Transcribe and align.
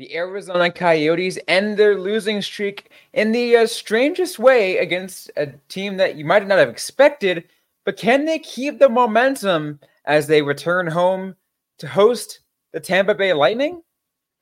The 0.00 0.16
Arizona 0.16 0.72
Coyotes 0.72 1.38
end 1.46 1.76
their 1.76 1.98
losing 1.98 2.40
streak 2.40 2.90
in 3.12 3.32
the 3.32 3.54
uh, 3.54 3.66
strangest 3.66 4.38
way 4.38 4.78
against 4.78 5.30
a 5.36 5.48
team 5.68 5.98
that 5.98 6.16
you 6.16 6.24
might 6.24 6.46
not 6.46 6.58
have 6.58 6.70
expected, 6.70 7.44
but 7.84 7.98
can 7.98 8.24
they 8.24 8.38
keep 8.38 8.78
the 8.78 8.88
momentum 8.88 9.78
as 10.06 10.26
they 10.26 10.40
return 10.40 10.86
home 10.86 11.36
to 11.80 11.86
host 11.86 12.40
the 12.72 12.80
Tampa 12.80 13.14
Bay 13.14 13.34
Lightning? 13.34 13.82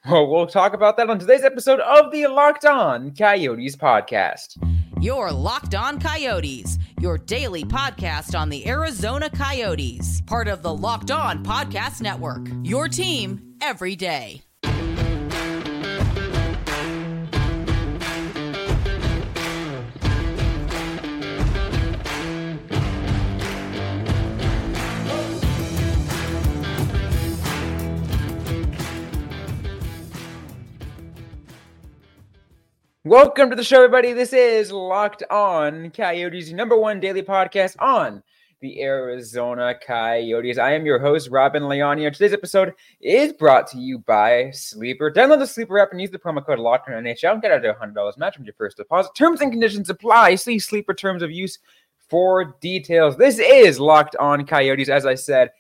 Well, 0.09 0.31
we'll 0.31 0.47
talk 0.47 0.75
about 0.75 0.97
that 0.97 1.11
on 1.11 1.19
today's 1.19 1.43
episode 1.43 1.81
of 1.81 2.13
the 2.13 2.29
Locked 2.29 2.65
On 2.65 3.13
Coyotes 3.17 3.75
podcast. 3.75 4.65
Your 5.03 5.33
Locked 5.33 5.75
On 5.75 5.99
Coyotes, 5.99 6.79
your 7.01 7.19
daily 7.19 7.65
podcast 7.65 8.39
on 8.39 8.49
the 8.49 8.65
Arizona 8.69 9.29
Coyotes, 9.29 10.21
part 10.21 10.47
of 10.47 10.63
the 10.63 10.73
Locked 10.73 11.11
On 11.11 11.45
Podcast 11.45 12.01
Network. 12.01 12.47
Your 12.63 12.87
team 12.87 13.57
every 13.61 13.97
day. 13.97 14.41
Welcome 33.05 33.49
to 33.51 33.55
the 33.55 33.63
show, 33.63 33.77
everybody. 33.77 34.13
This 34.13 34.33
is 34.33 34.73
Locked 34.73 35.23
On 35.31 35.89
Coyotes, 35.93 36.51
number 36.51 36.77
one 36.77 36.99
daily 36.99 37.23
podcast 37.23 37.77
on 37.79 38.25
the 38.61 38.83
Arizona 38.83 39.73
Coyotes. 39.87 40.59
I 40.59 40.73
am 40.73 40.85
your 40.85 40.99
host, 40.99 41.31
Robyn 41.31 41.63
Leaño. 41.63 42.13
Today's 42.13 42.33
episode 42.33 42.75
is 43.01 43.33
brought 43.33 43.69
to 43.69 43.79
you 43.79 44.01
by 44.01 44.51
Sleeper. 44.51 45.13
Download 45.13 45.39
the 45.39 45.47
Sleeper 45.47 45.79
app 45.79 45.93
and 45.93 46.01
use 46.01 46.11
the 46.11 46.19
promo 46.19 46.45
code 46.45 46.59
Locked 46.59 46.89
On 46.89 47.05
NHL 47.05 47.35
and 47.35 47.41
get 47.41 47.53
out 47.53 47.63
to 47.63 47.73
$100 47.73 48.19
match 48.19 48.35
from 48.35 48.45
your 48.45 48.55
first 48.55 48.77
deposit. 48.77 49.15
Terms 49.15 49.43
and 49.43 49.53
conditions 49.53 49.89
apply. 49.89 50.35
See 50.35 50.59
Sleeper 50.59 50.93
terms 50.93 51.23
of 51.23 51.31
use 51.31 51.61
for 52.09 52.57
details. 52.61 53.17
This 53.17 53.39
is 53.39 53.79
Locked 53.79 54.17
On 54.17 54.45
Coyotes, 54.45 54.89
as 54.89 55.07
I 55.07 55.15
said. 55.15 55.53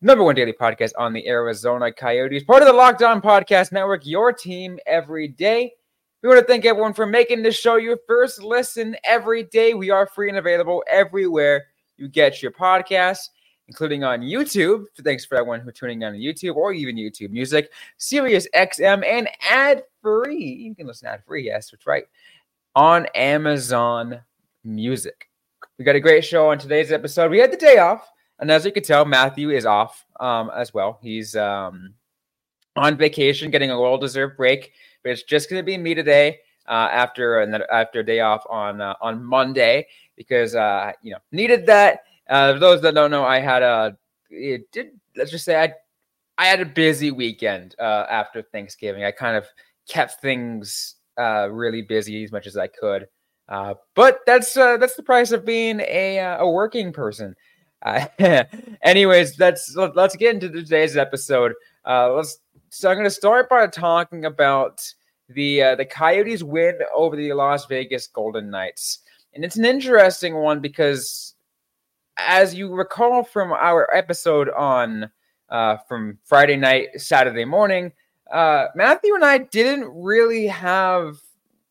Number 0.00 0.24
one 0.24 0.34
daily 0.34 0.52
podcast 0.52 0.94
on 0.98 1.12
the 1.12 1.28
Arizona 1.28 1.92
Coyotes, 1.92 2.42
part 2.42 2.60
of 2.60 2.66
the 2.66 2.74
Locked 2.74 3.02
On 3.02 3.22
Podcast 3.22 3.70
Network, 3.70 4.04
your 4.04 4.32
team 4.32 4.80
every 4.84 5.28
day. 5.28 5.74
We 6.22 6.28
want 6.28 6.38
to 6.38 6.46
thank 6.46 6.64
everyone 6.64 6.92
for 6.92 7.04
making 7.04 7.42
this 7.42 7.58
show 7.58 7.74
your 7.76 7.98
first 8.06 8.44
listen 8.44 8.94
every 9.02 9.42
day. 9.42 9.74
We 9.74 9.90
are 9.90 10.06
free 10.06 10.28
and 10.28 10.38
available 10.38 10.84
everywhere 10.88 11.64
you 11.96 12.06
get 12.06 12.40
your 12.40 12.52
podcasts, 12.52 13.30
including 13.66 14.04
on 14.04 14.20
YouTube. 14.20 14.84
Thanks 15.02 15.24
for 15.24 15.36
everyone 15.36 15.58
who's 15.58 15.74
tuning 15.74 16.00
in 16.02 16.06
on 16.06 16.14
YouTube 16.14 16.54
or 16.54 16.72
even 16.72 16.94
YouTube 16.94 17.30
Music, 17.30 17.72
Sirius 17.96 18.46
XM, 18.54 19.04
and 19.04 19.28
ad 19.50 19.82
free. 20.00 20.36
You 20.38 20.76
can 20.76 20.86
listen 20.86 21.08
ad 21.08 21.24
free. 21.26 21.44
Yes, 21.44 21.72
that's 21.72 21.88
right. 21.88 22.04
On 22.76 23.04
Amazon 23.16 24.20
Music. 24.62 25.28
We 25.76 25.84
got 25.84 25.96
a 25.96 26.00
great 26.00 26.24
show 26.24 26.50
on 26.50 26.58
today's 26.58 26.92
episode. 26.92 27.32
We 27.32 27.40
had 27.40 27.52
the 27.52 27.56
day 27.56 27.78
off, 27.78 28.08
and 28.38 28.48
as 28.48 28.64
you 28.64 28.70
can 28.70 28.84
tell, 28.84 29.04
Matthew 29.04 29.50
is 29.50 29.66
off 29.66 30.06
um, 30.20 30.52
as 30.54 30.72
well. 30.72 31.00
He's 31.02 31.34
um, 31.34 31.94
on 32.76 32.96
vacation, 32.96 33.50
getting 33.50 33.70
a 33.70 33.80
well-deserved 33.80 34.36
break 34.36 34.72
but 35.02 35.10
it's 35.10 35.22
just 35.22 35.50
going 35.50 35.60
to 35.60 35.64
be 35.64 35.76
me 35.76 35.94
today 35.94 36.38
uh, 36.68 36.88
after 36.92 37.40
and 37.40 37.54
after 37.72 38.00
a 38.00 38.04
day 38.06 38.20
off 38.20 38.44
on 38.48 38.80
uh, 38.80 38.94
on 39.00 39.22
Monday 39.22 39.86
because 40.16 40.54
uh, 40.54 40.92
you 41.02 41.12
know 41.12 41.18
needed 41.32 41.66
that. 41.66 42.04
Uh, 42.28 42.54
those 42.54 42.80
that 42.82 42.94
don't 42.94 43.10
know, 43.10 43.24
I 43.24 43.40
had 43.40 43.62
a 43.62 43.96
it 44.30 44.70
did 44.72 44.90
let's 45.16 45.30
just 45.30 45.44
say 45.44 45.60
I 45.60 45.74
I 46.38 46.46
had 46.46 46.60
a 46.60 46.66
busy 46.66 47.10
weekend 47.10 47.74
uh, 47.78 48.06
after 48.08 48.42
Thanksgiving. 48.42 49.04
I 49.04 49.10
kind 49.10 49.36
of 49.36 49.46
kept 49.88 50.20
things 50.20 50.96
uh, 51.18 51.48
really 51.50 51.82
busy 51.82 52.24
as 52.24 52.32
much 52.32 52.46
as 52.46 52.56
I 52.56 52.68
could. 52.68 53.06
Uh, 53.48 53.74
but 53.94 54.20
that's 54.24 54.56
uh, 54.56 54.76
that's 54.76 54.94
the 54.94 55.02
price 55.02 55.32
of 55.32 55.44
being 55.44 55.80
a 55.80 56.20
uh, 56.20 56.44
a 56.44 56.50
working 56.50 56.92
person. 56.92 57.34
Uh, 57.82 58.06
anyways, 58.82 59.38
let's 59.38 59.74
let's 59.76 60.16
get 60.16 60.34
into 60.34 60.48
today's 60.48 60.96
episode. 60.96 61.52
Uh, 61.84 62.12
let's 62.12 62.38
so 62.74 62.88
I'm 62.88 62.96
going 62.96 63.04
to 63.04 63.10
start 63.10 63.50
by 63.50 63.66
talking 63.66 64.24
about 64.24 64.82
the 65.28 65.62
uh, 65.62 65.74
the 65.74 65.84
Coyotes 65.84 66.42
win 66.42 66.78
over 66.94 67.16
the 67.16 67.34
Las 67.34 67.66
Vegas 67.66 68.06
Golden 68.06 68.48
Knights, 68.48 69.00
and 69.34 69.44
it's 69.44 69.56
an 69.56 69.66
interesting 69.66 70.36
one 70.36 70.60
because, 70.60 71.34
as 72.16 72.54
you 72.54 72.74
recall 72.74 73.24
from 73.24 73.52
our 73.52 73.94
episode 73.94 74.48
on 74.48 75.10
uh, 75.50 75.76
from 75.86 76.18
Friday 76.24 76.56
night, 76.56 76.98
Saturday 76.98 77.44
morning, 77.44 77.92
uh, 78.32 78.68
Matthew 78.74 79.14
and 79.14 79.24
I 79.24 79.38
didn't 79.38 79.90
really 79.94 80.46
have 80.46 81.18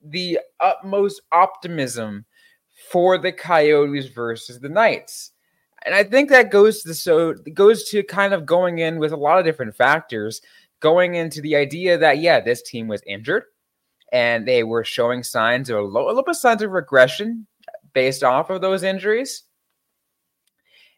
the 0.03 0.39
utmost 0.59 1.21
optimism 1.31 2.25
for 2.91 3.17
the 3.17 3.31
Coyotes 3.31 4.05
versus 4.05 4.59
the 4.59 4.69
Knights. 4.69 5.31
And 5.83 5.95
I 5.95 6.03
think 6.03 6.29
that 6.29 6.51
goes 6.51 6.83
to 6.83 6.93
so 6.93 7.33
goes 7.55 7.85
to 7.85 8.03
kind 8.03 8.35
of 8.35 8.45
going 8.45 8.77
in 8.79 8.99
with 8.99 9.13
a 9.13 9.17
lot 9.17 9.39
of 9.39 9.45
different 9.45 9.75
factors 9.75 10.41
going 10.81 11.15
into 11.15 11.41
the 11.41 11.55
idea 11.55 11.97
that 11.97 12.19
yeah, 12.19 12.39
this 12.39 12.61
team 12.61 12.87
was 12.87 13.01
injured 13.07 13.43
and 14.11 14.45
they 14.45 14.63
were 14.63 14.83
showing 14.83 15.23
signs 15.23 15.69
of 15.69 15.77
a 15.77 15.81
little, 15.81 16.23
bit 16.23 16.35
signs 16.35 16.61
of 16.61 16.71
regression 16.71 17.47
based 17.93 18.23
off 18.23 18.49
of 18.49 18.61
those 18.61 18.83
injuries. 18.83 19.43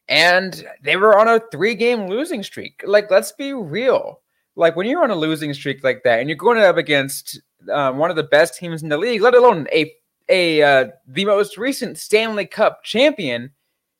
And 0.09 0.65
they 0.83 0.97
were 0.97 1.17
on 1.17 1.27
a 1.27 1.41
three-game 1.51 2.07
losing 2.07 2.43
streak. 2.43 2.83
Like, 2.85 3.09
let's 3.11 3.31
be 3.31 3.53
real. 3.53 4.19
Like 4.55 4.75
when 4.75 4.87
you're 4.87 5.03
on 5.03 5.11
a 5.11 5.15
losing 5.15 5.53
streak 5.53 5.83
like 5.83 6.03
that, 6.03 6.19
and 6.19 6.29
you're 6.29 6.35
going 6.35 6.57
up 6.57 6.77
against 6.77 7.39
um, 7.71 7.97
one 7.97 8.09
of 8.09 8.15
the 8.15 8.23
best 8.23 8.55
teams 8.55 8.83
in 8.83 8.89
the 8.89 8.97
league, 8.97 9.21
let 9.21 9.33
alone 9.33 9.67
a 9.71 9.91
a 10.29 10.61
uh, 10.61 10.87
the 11.07 11.25
most 11.25 11.57
recent 11.57 11.97
Stanley 11.97 12.45
Cup 12.45 12.83
champion, 12.83 13.51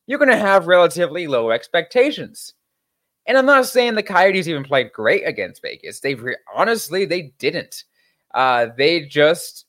you're 0.05 0.19
going 0.19 0.29
to 0.29 0.37
have 0.37 0.67
relatively 0.67 1.27
low 1.27 1.51
expectations. 1.51 2.53
And 3.25 3.37
I'm 3.37 3.45
not 3.45 3.65
saying 3.65 3.95
the 3.95 4.03
Coyotes 4.03 4.47
even 4.47 4.63
played 4.63 4.91
great 4.91 5.25
against 5.25 5.61
Vegas. 5.61 5.99
They 5.99 6.15
re- 6.15 6.37
honestly 6.53 7.05
they 7.05 7.33
didn't. 7.39 7.85
Uh, 8.33 8.67
they 8.77 9.05
just 9.05 9.65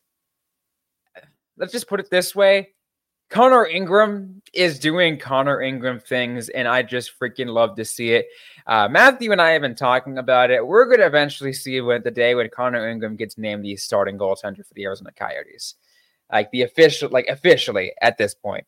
let's 1.57 1.73
just 1.73 1.89
put 1.89 2.01
it 2.01 2.11
this 2.11 2.35
way. 2.35 2.71
Connor 3.31 3.67
Ingram 3.67 4.43
is 4.53 4.79
doing 4.79 5.19
Connor 5.19 5.61
Ingram 5.61 5.99
things, 5.99 6.51
and 6.51 6.69
I 6.69 6.83
just 6.83 7.19
freaking 7.19 7.49
love 7.49 7.75
to 7.77 7.85
see 7.85 8.11
it. 8.11 8.27
Uh, 8.67 8.87
Matthew 8.89 9.33
and 9.33 9.41
I 9.41 9.51
have 9.51 9.63
been 9.63 9.75
talking 9.75 10.19
about 10.19 10.51
it. 10.51 10.65
We're 10.65 10.85
going 10.85 11.01
to 11.01 11.07
eventually 11.07 11.53
see 11.53 11.81
when 11.81 12.03
the 12.03 12.11
day 12.11 12.35
when 12.35 12.49
Connor 12.51 12.89
Ingram 12.89 13.17
gets 13.17 13.37
named 13.39 13.65
the 13.65 13.77
starting 13.77 14.19
goaltender 14.19 14.65
for 14.65 14.75
the 14.75 14.85
Arizona 14.85 15.11
Coyotes, 15.13 15.75
like 16.31 16.51
the 16.51 16.63
official, 16.63 17.09
like 17.11 17.27
officially 17.27 17.93
at 18.01 18.19
this 18.19 18.35
point. 18.35 18.67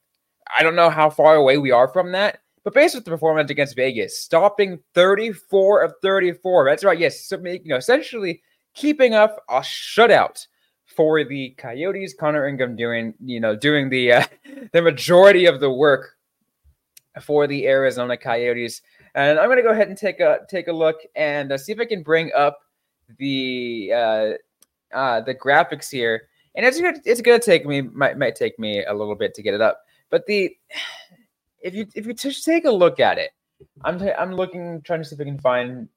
I 0.56 0.62
don't 0.62 0.76
know 0.76 0.91
how 0.91 1.10
far 1.10 1.36
away 1.36 1.58
we 1.58 1.70
are 1.70 1.88
from 1.88 2.12
that, 2.12 2.41
but 2.66 2.75
based 2.75 2.97
on 2.97 3.04
the 3.04 3.10
performance 3.12 3.49
against 3.49 3.77
Vegas, 3.77 4.19
stopping 4.19 4.81
34 4.94 5.84
of 5.84 5.94
34. 6.03 6.69
That's 6.69 6.82
right. 6.82 6.99
Yes. 6.99 7.25
So, 7.25 7.38
you 7.38 7.60
know, 7.65 7.77
essentially 7.77 8.43
keeping 8.75 9.15
up 9.15 9.44
a 9.49 9.60
shutout 9.60 10.44
for 10.84 11.22
the 11.22 11.50
Coyotes. 11.59 12.12
Connor 12.19 12.49
Ingram 12.49 12.75
doing, 12.75 13.15
you 13.25 13.38
know, 13.38 13.54
doing 13.54 13.88
the 13.88 14.15
uh, 14.15 14.25
the 14.72 14.82
majority 14.82 15.47
of 15.47 15.60
the 15.60 15.71
work 15.71 16.16
for 17.22 17.47
the 17.47 17.69
Arizona 17.69 18.16
Coyotes. 18.16 18.83
And 19.15 19.38
I'm 19.38 19.47
going 19.47 19.59
to 19.59 19.62
go 19.62 19.71
ahead 19.71 19.87
and 19.87 19.97
take 19.97 20.19
a 20.19 20.41
take 20.50 20.66
a 20.66 20.72
look 20.72 20.97
and 21.15 21.53
uh, 21.53 21.59
see 21.59 21.71
if 21.71 21.78
I 21.78 21.84
can 21.84 22.03
bring 22.03 22.33
up 22.37 22.59
the 23.16 23.93
uh, 23.94 24.31
uh, 24.93 25.21
the 25.21 25.37
graphics 25.37 25.88
here. 25.88 26.22
And 26.56 26.66
it's 26.66 26.81
gonna, 26.81 26.98
it's 27.04 27.21
going 27.21 27.38
to 27.38 27.47
take 27.47 27.65
me 27.65 27.83
might 27.83 28.19
might 28.19 28.34
take 28.34 28.59
me 28.59 28.84
a 28.84 28.93
little 28.93 29.15
bit 29.15 29.34
to 29.34 29.43
get 29.43 29.54
it 29.54 29.60
up. 29.60 29.83
But 30.10 30.27
the 30.27 30.56
if 31.62 31.74
you 31.74 31.86
if 31.94 32.06
you 32.06 32.14
take 32.14 32.64
a 32.64 32.70
look 32.70 33.00
at 33.00 33.18
it, 33.18 33.30
I'm 33.84 33.98
t- 33.98 34.12
I'm 34.12 34.32
looking 34.32 34.82
trying 34.82 35.02
to 35.02 35.04
see 35.04 35.14
if 35.14 35.20
I 35.20 35.24
can 35.24 35.38
find, 35.38 35.88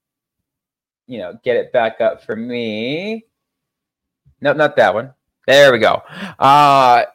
you 1.08 1.20
know, 1.20 1.40
get 1.44 1.56
it 1.56 1.72
back 1.72 2.02
up 2.02 2.24
for 2.24 2.36
me. 2.36 3.26
No, 4.42 4.54
not 4.54 4.76
that 4.78 4.94
one. 4.94 5.14
There 5.48 5.72
we 5.72 5.80
go. 5.80 6.02
Uh 6.40 7.06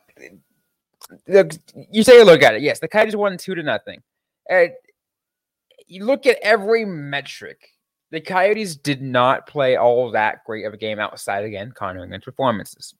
look, 1.28 1.52
you 1.90 2.04
take 2.04 2.20
a 2.20 2.24
look 2.24 2.42
at 2.42 2.54
it. 2.54 2.62
Yes, 2.62 2.80
the 2.80 2.88
Coyotes 2.88 3.16
won 3.16 3.36
two 3.36 3.54
to 3.54 3.62
nothing. 3.62 4.02
Uh, 4.50 4.66
you 5.86 6.04
look 6.04 6.26
at 6.26 6.38
every 6.42 6.84
metric. 6.84 7.70
The 8.10 8.20
Coyotes 8.20 8.76
did 8.76 9.02
not 9.02 9.46
play 9.46 9.76
all 9.76 10.10
that 10.12 10.44
great 10.44 10.64
of 10.66 10.74
a 10.74 10.76
game 10.76 10.98
outside 10.98 11.44
again 11.44 11.72
Connor 11.72 12.04
Ingram's 12.04 12.24
performances. 12.24 12.94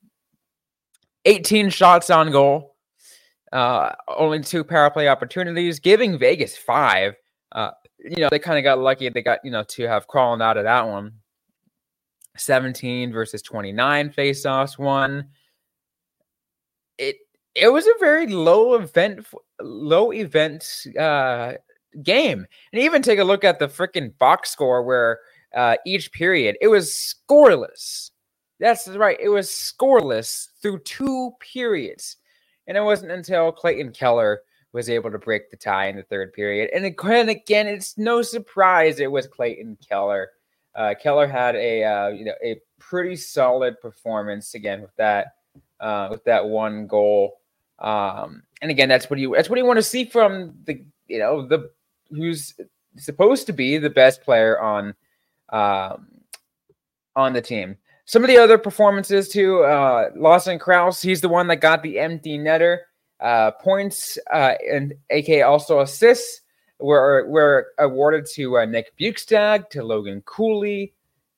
18 1.25 1.71
shots 1.71 2.11
on 2.11 2.31
goal, 2.33 2.74
uh, 3.53 3.93
only 4.09 4.41
two 4.41 4.65
power 4.65 4.91
play 4.91 5.09
opportunities, 5.09 5.81
giving 5.81 6.19
Vegas 6.19 6.57
five. 6.57 7.15
Uh, 7.53 7.71
you 8.01 8.23
know, 8.23 8.29
they 8.31 8.39
kind 8.41 8.59
of 8.59 8.65
got 8.65 8.79
lucky. 8.81 9.09
They 9.09 9.23
got, 9.23 9.41
you 9.45 9.51
know, 9.51 9.65
to 9.65 9.85
have 9.89 10.09
crawled 10.09 10.43
out 10.43 10.57
of 10.59 10.65
that 10.65 10.87
one. 10.89 11.13
17 12.37 13.13
versus 13.13 13.43
29 13.43 14.11
faceoffs 14.11 14.79
won. 14.79 15.29
It 16.99 17.17
it 17.55 17.69
was 17.69 17.87
a 17.87 17.95
very 18.01 18.27
low 18.29 18.75
event 18.75 19.27
low 19.61 20.13
event 20.13 20.87
uh 20.99 21.55
game. 22.03 22.47
And 22.73 22.83
even 22.83 23.03
take 23.03 23.21
a 23.21 23.25
look 23.25 23.45
at 23.45 23.59
the 23.61 23.69
freaking 23.69 24.17
box 24.19 24.51
score 24.51 24.83
where 24.85 25.21
uh 25.57 25.77
each 25.87 26.13
period 26.13 26.57
it 26.61 26.69
was 26.69 26.91
scoreless 26.93 28.11
That's 28.61 28.89
right. 28.89 29.19
It 29.21 29.29
was 29.31 29.49
scoreless 29.51 30.49
through 30.63 30.81
two 30.81 31.33
periods. 31.41 32.17
And 32.67 32.77
it 32.77 32.83
wasn't 32.83 33.13
until 33.13 33.53
Clayton 33.53 33.93
Keller 33.93 34.43
was 34.73 34.91
able 34.91 35.11
to 35.11 35.19
break 35.19 35.51
the 35.51 35.57
tie 35.57 35.87
in 35.87 35.97
the 35.97 36.03
third 36.03 36.33
period. 36.33 36.71
And 36.75 36.85
again, 36.85 37.29
again 37.29 37.67
it's 37.67 37.97
no 37.97 38.23
surprise 38.23 38.99
it 38.99 39.11
was 39.11 39.27
Clayton 39.27 39.79
Keller. 39.89 40.31
Uh, 40.75 40.95
Keller 41.01 41.29
had 41.29 41.55
a 41.55 41.85
uh, 41.85 42.09
you 42.09 42.25
know 42.25 42.35
a 42.43 42.61
pretty 42.81 43.15
solid 43.15 43.81
performance 43.81 44.55
again 44.55 44.83
with 44.83 44.95
that 44.97 45.37
uh, 45.81 46.09
with 46.11 46.25
that 46.25 46.45
one 46.45 46.87
goal. 46.87 47.39
Um, 47.79 48.43
and 48.61 48.71
again, 48.71 48.89
that's 48.89 49.09
what 49.09 49.19
you 49.19 49.35
that's 49.35 49.49
what 49.49 49.59
you 49.59 49.65
want 49.65 49.79
to 49.79 49.83
see 49.83 50.05
from 50.05 50.55
the 50.65 50.85
you 51.07 51.21
know 51.21 51.47
the 51.47 51.71
who's 52.11 52.55
supposed 52.97 53.47
to 53.47 53.53
be 53.53 53.79
the 53.79 53.91
best 53.91 54.23
player 54.23 54.61
on 54.61 54.95
um, 55.51 56.09
on 57.15 57.33
the 57.33 57.43
team. 57.43 57.77
Some 58.07 58.23
of 58.23 58.29
the 58.29 58.37
other 58.37 58.59
performances 58.59 59.29
too. 59.29 59.63
Uh, 59.63 60.11
Lawson 60.15 60.59
Crouse, 60.59 61.01
he's 61.01 61.21
the 61.21 61.29
one 61.29 61.47
that 61.49 61.57
got 61.57 61.83
the 61.83 61.99
empty 61.99 62.39
netter. 62.39 62.81
Uh, 63.21 63.51
points 63.53 64.19
uh, 64.33 64.55
and 64.71 64.93
AK 65.11 65.43
also 65.45 65.81
assists 65.81 66.43
were 66.79 67.27
were 67.29 67.69
awarded 67.79 68.27
to 68.35 68.59
uh, 68.59 68.65
Nick 68.67 68.97
Bjugstad, 68.99 69.71
to 69.71 69.83
Logan 69.83 70.23
Cooley, 70.27 70.93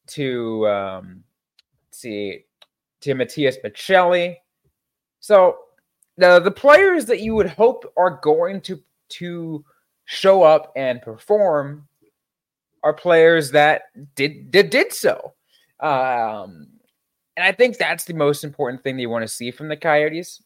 to 0.08 0.66
um, 0.66 1.22
see 1.90 2.44
to 3.02 3.14
Matias 3.14 3.58
Maccelli. 3.64 4.36
So 5.20 5.58
the 6.16 6.40
the 6.40 6.50
players 6.50 7.04
that 7.06 7.20
you 7.20 7.34
would 7.36 7.48
hope 7.48 7.92
are 7.96 8.18
going 8.22 8.60
to 8.62 8.80
to 9.08 9.64
show 10.06 10.42
up 10.42 10.72
and 10.74 11.00
perform 11.02 11.86
are 12.82 12.92
players 12.92 13.52
that 13.52 13.82
did 14.16 14.50
did 14.50 14.70
did 14.70 14.92
so. 14.92 15.34
Um, 15.80 16.68
and 17.36 17.44
I 17.44 17.52
think 17.52 17.76
that's 17.76 18.04
the 18.04 18.14
most 18.14 18.44
important 18.44 18.82
thing 18.82 18.98
you 18.98 19.10
want 19.10 19.22
to 19.22 19.28
see 19.28 19.50
from 19.50 19.68
the 19.68 19.76
Coyotes 19.76 20.42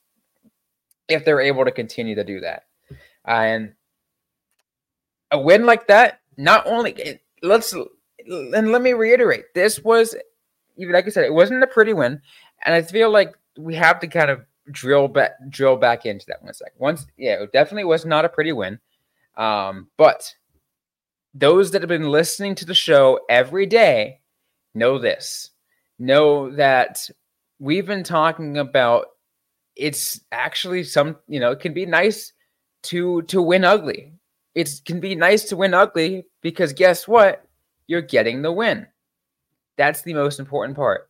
if 1.08 1.24
they're 1.24 1.40
able 1.40 1.64
to 1.64 1.70
continue 1.70 2.14
to 2.14 2.24
do 2.24 2.40
that. 2.40 2.64
and 3.24 3.74
a 5.30 5.38
win 5.38 5.66
like 5.66 5.86
that, 5.88 6.20
not 6.36 6.66
only 6.66 7.20
let's 7.42 7.72
and 7.72 8.72
let 8.72 8.82
me 8.82 8.92
reiterate, 8.92 9.54
this 9.54 9.82
was 9.82 10.14
even 10.76 10.92
like 10.94 11.06
I 11.06 11.10
said, 11.10 11.24
it 11.24 11.34
wasn't 11.34 11.62
a 11.62 11.68
pretty 11.68 11.92
win, 11.92 12.20
and 12.64 12.74
I 12.74 12.82
feel 12.82 13.10
like 13.10 13.36
we 13.58 13.74
have 13.74 14.00
to 14.00 14.06
kind 14.06 14.30
of 14.30 14.40
drill 14.70 15.08
back 15.08 15.32
drill 15.48 15.76
back 15.76 16.06
into 16.06 16.26
that 16.26 16.42
one 16.42 16.54
second. 16.54 16.78
Once, 16.78 17.06
yeah, 17.16 17.42
it 17.42 17.52
definitely 17.52 17.84
was 17.84 18.04
not 18.04 18.24
a 18.24 18.28
pretty 18.28 18.52
win, 18.52 18.78
um, 19.36 19.88
but 19.96 20.34
those 21.34 21.70
that 21.70 21.82
have 21.82 21.88
been 21.88 22.10
listening 22.10 22.54
to 22.56 22.64
the 22.64 22.74
show 22.74 23.20
every 23.28 23.66
day 23.66 24.20
know 24.74 24.98
this. 24.98 25.50
Know 25.98 26.50
that 26.56 27.08
we've 27.58 27.86
been 27.86 28.04
talking 28.04 28.58
about 28.58 29.06
it's 29.76 30.20
actually 30.32 30.84
some, 30.84 31.16
you 31.28 31.40
know, 31.40 31.52
it 31.52 31.60
can 31.60 31.72
be 31.72 31.86
nice 31.86 32.32
to 32.84 33.22
to 33.22 33.42
win 33.42 33.64
ugly. 33.64 34.12
It 34.54 34.68
can 34.84 35.00
be 35.00 35.14
nice 35.14 35.44
to 35.44 35.56
win 35.56 35.74
ugly 35.74 36.26
because 36.42 36.72
guess 36.72 37.06
what? 37.06 37.44
You're 37.86 38.02
getting 38.02 38.42
the 38.42 38.52
win. 38.52 38.86
That's 39.76 40.02
the 40.02 40.14
most 40.14 40.38
important 40.38 40.76
part. 40.76 41.08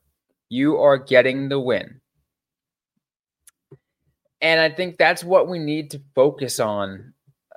You 0.49 0.79
are 0.79 0.99
getting 0.99 1.49
the 1.49 1.61
win. 1.61 2.01
And 4.41 4.61
I 4.61 4.71
think 4.71 4.97
that's 4.97 5.23
what 5.23 5.49
we 5.49 5.59
need 5.59 5.91
to 5.91 6.03
focus 6.15 6.61
on 6.61 7.13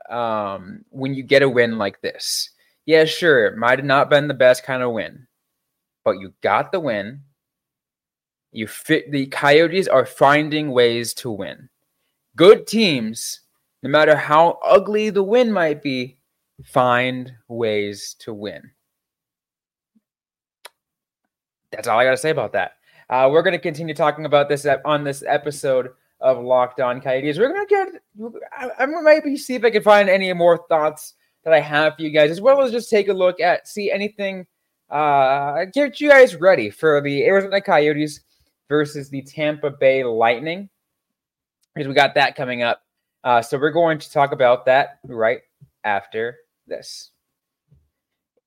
um, 0.09 0.83
when 0.89 1.13
you 1.13 1.23
get 1.23 1.41
a 1.41 1.49
win 1.49 1.77
like 1.77 2.01
this. 2.01 2.49
Yeah, 2.85 3.05
sure, 3.05 3.45
it 3.45 3.57
might 3.57 3.79
have 3.79 3.85
not 3.85 4.09
been 4.09 4.27
the 4.27 4.33
best 4.33 4.63
kind 4.63 4.83
of 4.83 4.91
win, 4.91 5.27
but 6.03 6.19
you 6.19 6.33
got 6.41 6.71
the 6.71 6.79
win. 6.79 7.21
You 8.51 8.67
fit 8.67 9.11
the 9.11 9.25
Coyotes 9.27 9.87
are 9.87 10.05
finding 10.05 10.71
ways 10.71 11.13
to 11.15 11.31
win. 11.31 11.69
Good 12.35 12.67
teams, 12.67 13.41
no 13.81 13.89
matter 13.89 14.15
how 14.15 14.59
ugly 14.63 15.09
the 15.09 15.23
win 15.23 15.51
might 15.51 15.81
be, 15.81 16.17
find 16.63 17.33
ways 17.47 18.15
to 18.19 18.33
win. 18.33 18.71
That's 21.71 21.87
all 21.87 21.99
I 21.99 22.03
got 22.03 22.11
to 22.11 22.17
say 22.17 22.29
about 22.29 22.53
that. 22.53 22.73
Uh, 23.09 23.29
we're 23.31 23.41
going 23.41 23.53
to 23.53 23.59
continue 23.59 23.95
talking 23.95 24.25
about 24.25 24.49
this 24.49 24.65
on 24.85 25.03
this 25.03 25.23
episode 25.27 25.89
of 26.21 26.43
Locked 26.43 26.79
On 26.79 27.01
Coyotes. 27.01 27.37
We're 27.37 27.53
going 27.53 27.67
to 27.67 27.75
get, 27.75 27.87
I, 28.57 28.83
I 28.83 28.85
maybe 28.85 29.35
see 29.35 29.55
if 29.55 29.63
I 29.63 29.71
can 29.71 29.83
find 29.83 30.09
any 30.09 30.31
more 30.33 30.65
thoughts 30.69 31.15
that 31.43 31.53
I 31.53 31.59
have 31.59 31.95
for 31.95 32.03
you 32.03 32.11
guys, 32.11 32.31
as 32.31 32.41
well 32.41 32.61
as 32.61 32.71
just 32.71 32.89
take 32.89 33.09
a 33.09 33.13
look 33.13 33.39
at, 33.39 33.67
see 33.67 33.91
anything, 33.91 34.45
uh, 34.93 35.65
get 35.73 35.99
you 35.99 36.09
guys 36.09 36.35
ready 36.35 36.69
for 36.69 37.01
the 37.01 37.25
Arizona 37.25 37.59
Coyotes 37.59 38.21
versus 38.69 39.09
the 39.09 39.23
Tampa 39.23 39.71
Bay 39.71 40.03
Lightning, 40.03 40.69
because 41.73 41.87
we 41.87 41.93
got 41.93 42.15
that 42.15 42.35
coming 42.35 42.61
up. 42.61 42.81
Uh, 43.23 43.41
so 43.41 43.57
we're 43.57 43.71
going 43.71 43.97
to 43.97 44.11
talk 44.11 44.31
about 44.31 44.65
that 44.65 44.99
right 45.05 45.39
after 45.83 46.37
this. 46.67 47.11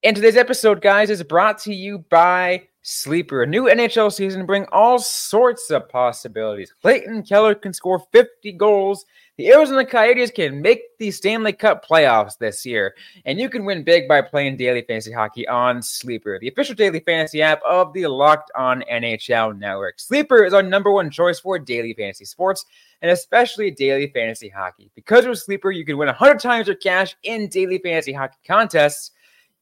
And 0.05 0.15
today's 0.15 0.37
episode, 0.37 0.81
guys, 0.81 1.11
is 1.11 1.23
brought 1.23 1.59
to 1.63 1.75
you 1.75 2.05
by 2.11 2.69
Sleeper. 2.83 3.43
A 3.43 3.47
new 3.47 3.65
NHL 3.65 4.13
season 4.13 4.47
bring 4.47 4.67
all 4.71 5.01
sorts 5.01 5.71
of 5.71 5.89
possibilities. 5.89 6.73
Clayton 6.81 7.25
Keller 7.25 7.57
can 7.57 7.73
score 7.73 8.01
50 8.13 8.53
goals. 8.53 9.05
The 9.37 9.49
Arizona 9.53 9.85
Coyotes 9.85 10.31
can 10.31 10.63
make 10.63 10.97
the 10.99 11.11
Stanley 11.11 11.53
Cup 11.53 11.85
playoffs 11.85 12.39
this 12.39 12.65
year. 12.65 12.95
And 13.27 13.39
you 13.39 13.51
can 13.51 13.67
win 13.67 13.83
big 13.83 14.09
by 14.09 14.23
playing 14.23 14.57
daily 14.57 14.83
fantasy 14.83 15.13
hockey 15.13 15.47
on 15.47 15.83
Sleeper, 15.83 16.39
the 16.39 16.49
official 16.49 16.75
daily 16.75 17.01
fantasy 17.01 17.43
app 17.43 17.61
of 17.63 17.93
the 17.93 18.07
Locked 18.07 18.51
On 18.55 18.83
NHL 18.91 19.59
network. 19.59 20.01
Sleeper 20.01 20.45
is 20.45 20.55
our 20.55 20.63
number 20.63 20.91
one 20.91 21.11
choice 21.11 21.39
for 21.39 21.59
daily 21.59 21.93
fantasy 21.93 22.25
sports 22.25 22.65
and 23.03 23.11
especially 23.11 23.71
daily 23.71 24.11
fantasy 24.15 24.49
hockey. 24.49 24.91
Because 24.95 25.27
with 25.27 25.39
Sleeper, 25.39 25.71
you 25.71 25.85
can 25.85 25.99
win 25.99 26.07
100 26.07 26.41
times 26.41 26.67
your 26.67 26.77
cash 26.77 27.15
in 27.23 27.49
daily 27.49 27.79
fantasy 27.79 28.13
hockey 28.13 28.39
contests 28.47 29.11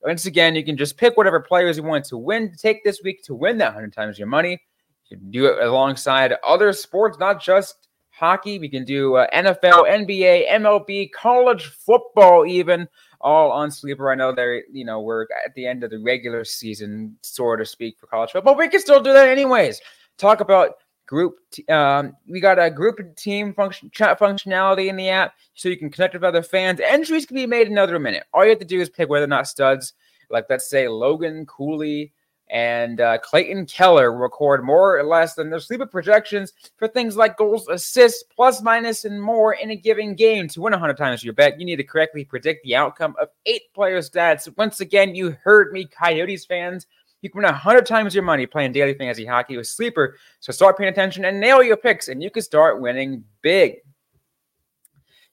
once 0.05 0.27
again, 0.27 0.55
you 0.55 0.63
can 0.63 0.77
just 0.77 0.99
pick 0.99 1.17
whatever 1.17 1.41
players 1.41 1.79
you 1.79 1.83
want 1.83 2.05
to 2.05 2.19
win. 2.19 2.55
Take 2.59 2.85
this 2.85 3.01
week 3.03 3.23
to 3.23 3.35
win 3.35 3.57
that 3.59 3.69
100 3.69 3.93
times 3.93 4.19
your 4.19 4.29
money. 4.29 4.61
You 5.09 5.17
can 5.17 5.31
do 5.31 5.47
it 5.47 5.67
alongside 5.67 6.35
other 6.47 6.75
sports, 6.75 7.19
not 7.19 7.43
just 7.43 7.89
hockey. 8.17 8.59
We 8.59 8.69
can 8.69 8.85
do 8.85 9.17
uh, 9.17 9.27
NFL, 9.35 9.89
NBA, 9.89 10.51
MLB, 10.51 11.13
college 11.13 11.67
football, 11.67 12.47
even 12.47 12.89
all 13.21 13.51
on 13.51 13.71
Sleeper. 13.71 14.11
I 14.11 14.15
know 14.15 14.33
they're, 14.33 14.63
you 14.71 14.85
know, 14.85 15.01
we're 15.01 15.27
at 15.45 15.55
the 15.55 15.67
end 15.67 15.83
of 15.83 15.91
the 15.91 15.99
regular 15.99 16.45
season, 16.45 17.17
sort 17.23 17.61
of 17.61 17.69
speak, 17.69 17.99
for 17.99 18.07
college 18.07 18.33
football. 18.33 18.55
But 18.55 18.59
We 18.59 18.69
can 18.69 18.81
still 18.81 19.03
do 19.03 19.13
that 19.13 19.29
anyways. 19.29 19.81
Talk 20.19 20.41
about 20.41 20.75
group. 21.07 21.39
T- 21.51 21.67
um, 21.67 22.17
we 22.29 22.41
got 22.41 22.59
a 22.59 22.71
group 22.71 23.17
team 23.17 23.53
function 23.53 23.91
chat 23.93 24.19
functionality 24.19 24.89
in 24.89 24.97
the 24.97 25.09
app, 25.09 25.35
so 25.55 25.69
you 25.69 25.77
can 25.77 25.91
connect 25.91 26.15
with 26.15 26.25
other 26.25 26.43
fans. 26.43 26.81
Entries 26.81 27.27
can 27.27 27.35
be 27.35 27.47
made 27.47 27.69
another 27.69 27.99
minute. 27.99 28.25
All 28.33 28.45
you 28.45 28.51
have 28.51 28.59
to 28.61 28.65
do 28.65 28.81
is 28.81 28.91
pick 28.91 29.09
whether 29.09 29.25
or 29.25 29.29
not 29.29 29.49
studs, 29.49 29.95
like 30.31 30.47
let's 30.49 30.69
say 30.69 30.89
Logan 30.89 31.47
Cooley 31.47 32.13
and 32.51 33.01
uh, 33.01 33.19
Clayton 33.19 33.67
Keller, 33.67 34.13
record 34.13 34.65
more 34.65 34.99
or 34.99 35.03
less 35.03 35.35
than 35.35 35.51
their 35.51 35.61
sleeper 35.61 35.87
projections 35.87 36.53
for 36.77 36.87
things 36.89 37.17
like 37.17 37.37
goals, 37.37 37.69
assists, 37.69 38.23
plus, 38.23 38.63
minus, 38.63 39.05
and 39.05 39.21
more 39.21 39.55
in 39.55 39.71
a 39.71 39.77
given 39.77 40.15
game. 40.15 40.49
To 40.49 40.61
win 40.61 40.73
100 40.73 40.97
times 40.97 41.25
your 41.25 41.33
bet, 41.33 41.59
you 41.59 41.67
need 41.67 41.77
to 41.77 41.85
correctly 41.85 42.25
predict 42.25 42.65
the 42.65 42.77
outcome 42.77 43.15
of 43.21 43.29
eight 43.47 43.73
player 43.75 43.99
stats. 44.01 44.53
Once 44.57 44.81
again, 44.81 45.15
you 45.15 45.37
heard 45.43 45.73
me, 45.73 45.87
Coyotes 45.87 46.45
fans. 46.45 46.87
You 47.23 47.31
can 47.31 47.39
win 47.39 47.51
100 47.51 47.87
times 47.87 48.15
your 48.15 48.25
money 48.25 48.45
playing 48.45 48.73
daily 48.73 48.93
fantasy 48.93 49.25
hockey 49.25 49.57
with 49.57 49.67
Sleeper. 49.67 50.17
So 50.41 50.53
start 50.53 50.77
paying 50.77 50.91
attention 50.91 51.25
and 51.25 51.41
nail 51.41 51.63
your 51.63 51.79
picks, 51.79 52.09
and 52.09 52.23
you 52.23 52.31
can 52.31 52.43
start 52.43 52.83
winning 52.83 53.25
big. 53.41 53.77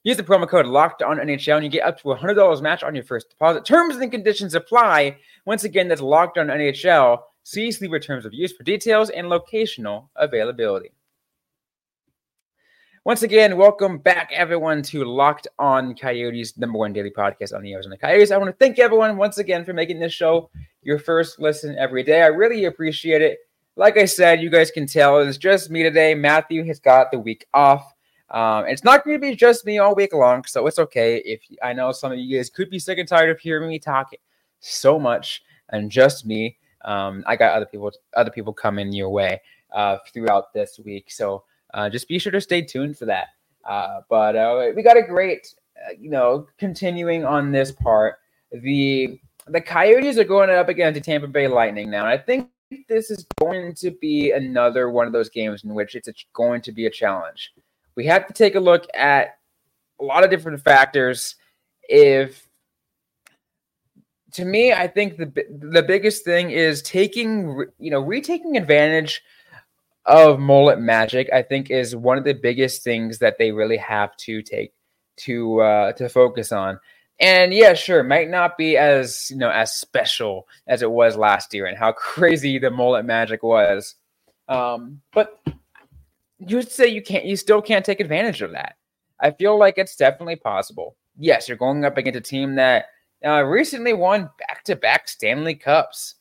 Use 0.04 0.16
the 0.16 0.24
promo 0.24 0.48
code 0.48 0.66
Locked 0.66 1.00
On 1.02 1.18
NHL, 1.18 1.54
and 1.54 1.64
you 1.64 1.70
get 1.70 1.86
up 1.86 1.96
to 1.98 2.08
$100 2.08 2.60
match 2.60 2.82
on 2.82 2.92
your 2.92 3.04
first 3.04 3.30
deposit. 3.30 3.64
Terms 3.64 3.94
and 3.96 4.10
conditions 4.10 4.56
apply. 4.56 5.16
Once 5.46 5.62
again, 5.62 5.86
that's 5.86 6.00
Locked 6.00 6.38
On 6.38 6.48
NHL. 6.48 7.20
See 7.44 7.70
Sleeper 7.70 8.00
terms 8.00 8.26
of 8.26 8.34
use 8.34 8.52
for 8.52 8.64
details 8.64 9.10
and 9.10 9.28
locational 9.28 10.08
availability. 10.16 10.90
Once 13.04 13.22
again, 13.22 13.56
welcome 13.56 13.98
back, 13.98 14.30
everyone, 14.32 14.82
to 14.82 15.04
Locked 15.04 15.46
On 15.60 15.94
Coyotes, 15.94 16.58
number 16.58 16.78
one 16.78 16.92
daily 16.92 17.10
podcast 17.10 17.54
on 17.54 17.62
the 17.62 17.72
Arizona 17.72 17.96
Coyotes. 17.96 18.32
I 18.32 18.38
want 18.38 18.50
to 18.50 18.56
thank 18.64 18.80
everyone 18.80 19.16
once 19.16 19.38
again 19.38 19.64
for 19.64 19.72
making 19.72 20.00
this 20.00 20.12
show 20.12 20.50
your 20.82 20.98
first 20.98 21.40
listen 21.40 21.76
every 21.78 22.02
day. 22.02 22.22
I 22.22 22.26
really 22.26 22.64
appreciate 22.64 23.22
it. 23.22 23.38
Like 23.76 23.96
I 23.96 24.04
said, 24.04 24.42
you 24.42 24.50
guys 24.50 24.72
can 24.72 24.86
tell 24.86 25.20
it's 25.20 25.38
just 25.38 25.70
me 25.70 25.84
today. 25.84 26.14
Matthew 26.16 26.64
has 26.64 26.80
got 26.80 27.12
the 27.12 27.20
week 27.20 27.46
off. 27.54 27.91
Um, 28.32 28.66
it's 28.66 28.82
not 28.82 29.04
going 29.04 29.20
to 29.20 29.20
be 29.20 29.36
just 29.36 29.66
me 29.66 29.78
all 29.78 29.94
week 29.94 30.14
long, 30.14 30.44
so 30.44 30.66
it's 30.66 30.78
okay. 30.78 31.18
If 31.18 31.42
I 31.62 31.74
know 31.74 31.92
some 31.92 32.12
of 32.12 32.18
you 32.18 32.38
guys 32.38 32.48
could 32.48 32.70
be 32.70 32.78
sick 32.78 32.98
and 32.98 33.06
tired 33.06 33.30
of 33.30 33.38
hearing 33.38 33.68
me 33.68 33.78
talk 33.78 34.12
so 34.60 34.98
much 34.98 35.42
and 35.68 35.90
just 35.90 36.24
me, 36.24 36.56
um, 36.84 37.22
I 37.26 37.36
got 37.36 37.54
other 37.54 37.66
people, 37.66 37.92
other 38.16 38.30
people 38.30 38.54
coming 38.54 38.90
your 38.92 39.10
way 39.10 39.40
uh, 39.72 39.98
throughout 40.12 40.52
this 40.54 40.80
week. 40.82 41.10
So 41.10 41.44
uh, 41.74 41.90
just 41.90 42.08
be 42.08 42.18
sure 42.18 42.32
to 42.32 42.40
stay 42.40 42.62
tuned 42.62 42.96
for 42.96 43.04
that. 43.04 43.28
Uh, 43.68 44.00
but 44.08 44.34
uh, 44.34 44.70
we 44.74 44.82
got 44.82 44.96
a 44.96 45.02
great, 45.02 45.54
uh, 45.76 45.92
you 45.98 46.10
know, 46.10 46.46
continuing 46.58 47.24
on 47.24 47.52
this 47.52 47.70
part. 47.70 48.16
The 48.50 49.20
the 49.46 49.60
Coyotes 49.60 50.18
are 50.18 50.24
going 50.24 50.50
up 50.50 50.68
against 50.68 50.94
the 50.94 51.00
Tampa 51.00 51.26
Bay 51.26 51.48
Lightning 51.48 51.90
now. 51.90 52.06
And 52.06 52.08
I 52.08 52.18
think 52.18 52.48
this 52.88 53.10
is 53.10 53.26
going 53.38 53.74
to 53.74 53.90
be 53.90 54.30
another 54.30 54.90
one 54.90 55.06
of 55.06 55.12
those 55.12 55.28
games 55.28 55.64
in 55.64 55.74
which 55.74 55.94
it's 55.94 56.08
a, 56.08 56.14
going 56.32 56.62
to 56.62 56.72
be 56.72 56.86
a 56.86 56.90
challenge. 56.90 57.52
We 57.96 58.06
have 58.06 58.26
to 58.26 58.32
take 58.32 58.54
a 58.54 58.60
look 58.60 58.86
at 58.94 59.38
a 60.00 60.04
lot 60.04 60.24
of 60.24 60.30
different 60.30 60.62
factors. 60.62 61.36
If 61.82 62.48
to 64.32 64.44
me, 64.44 64.72
I 64.72 64.88
think 64.88 65.16
the 65.16 65.32
the 65.50 65.82
biggest 65.82 66.24
thing 66.24 66.50
is 66.50 66.82
taking 66.82 67.66
you 67.78 67.90
know 67.90 68.00
retaking 68.00 68.56
advantage 68.56 69.22
of 70.06 70.40
mullet 70.40 70.80
magic. 70.80 71.28
I 71.32 71.42
think 71.42 71.70
is 71.70 71.94
one 71.94 72.18
of 72.18 72.24
the 72.24 72.34
biggest 72.34 72.82
things 72.82 73.18
that 73.18 73.38
they 73.38 73.52
really 73.52 73.76
have 73.76 74.16
to 74.18 74.42
take 74.42 74.72
to 75.18 75.60
uh, 75.60 75.92
to 75.92 76.08
focus 76.08 76.52
on. 76.52 76.78
And 77.20 77.54
yeah, 77.54 77.74
sure, 77.74 78.02
might 78.02 78.30
not 78.30 78.58
be 78.58 78.76
as 78.76 79.30
you 79.30 79.36
know 79.36 79.50
as 79.50 79.72
special 79.72 80.48
as 80.66 80.82
it 80.82 80.90
was 80.90 81.16
last 81.16 81.54
year, 81.54 81.66
and 81.66 81.78
how 81.78 81.92
crazy 81.96 82.58
the 82.58 82.70
mullet 82.70 83.04
magic 83.04 83.42
was. 83.42 83.94
Um, 84.48 85.02
but 85.12 85.40
you'd 86.46 86.70
say 86.70 86.88
you 86.88 87.02
can't, 87.02 87.24
you 87.24 87.36
still 87.36 87.62
can't 87.62 87.84
take 87.84 88.00
advantage 88.00 88.42
of 88.42 88.52
that. 88.52 88.76
I 89.20 89.30
feel 89.30 89.58
like 89.58 89.78
it's 89.78 89.96
definitely 89.96 90.36
possible. 90.36 90.96
Yes, 91.18 91.48
you're 91.48 91.56
going 91.56 91.84
up 91.84 91.96
against 91.96 92.18
a 92.18 92.20
team 92.20 92.54
that 92.56 92.86
uh, 93.24 93.42
recently 93.42 93.92
won 93.92 94.30
back-to-back 94.38 95.08
Stanley 95.08 95.54
Cups. 95.54 96.16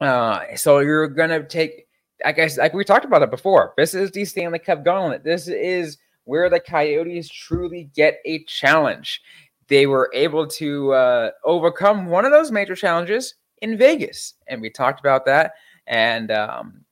Uh, 0.00 0.40
so 0.56 0.78
you're 0.78 1.08
gonna 1.08 1.42
take, 1.42 1.86
I 2.24 2.32
guess, 2.32 2.58
like 2.58 2.74
we 2.74 2.84
talked 2.84 3.04
about 3.04 3.22
it 3.22 3.30
before. 3.30 3.74
This 3.76 3.94
is 3.94 4.10
the 4.10 4.24
Stanley 4.24 4.58
Cup 4.58 4.84
Gauntlet. 4.84 5.24
This 5.24 5.48
is 5.48 5.98
where 6.24 6.48
the 6.48 6.60
Coyotes 6.60 7.28
truly 7.28 7.90
get 7.94 8.20
a 8.24 8.44
challenge. 8.44 9.20
They 9.68 9.86
were 9.86 10.10
able 10.12 10.46
to 10.46 10.92
uh, 10.92 11.30
overcome 11.44 12.06
one 12.06 12.24
of 12.24 12.30
those 12.30 12.52
major 12.52 12.76
challenges 12.76 13.34
in 13.62 13.78
Vegas, 13.78 14.34
and 14.46 14.60
we 14.60 14.70
talked 14.70 15.00
about 15.00 15.24
that. 15.26 15.54
And 15.86 16.30
um, 16.30 16.84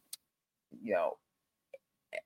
you 0.83 0.95
know, 0.95 1.19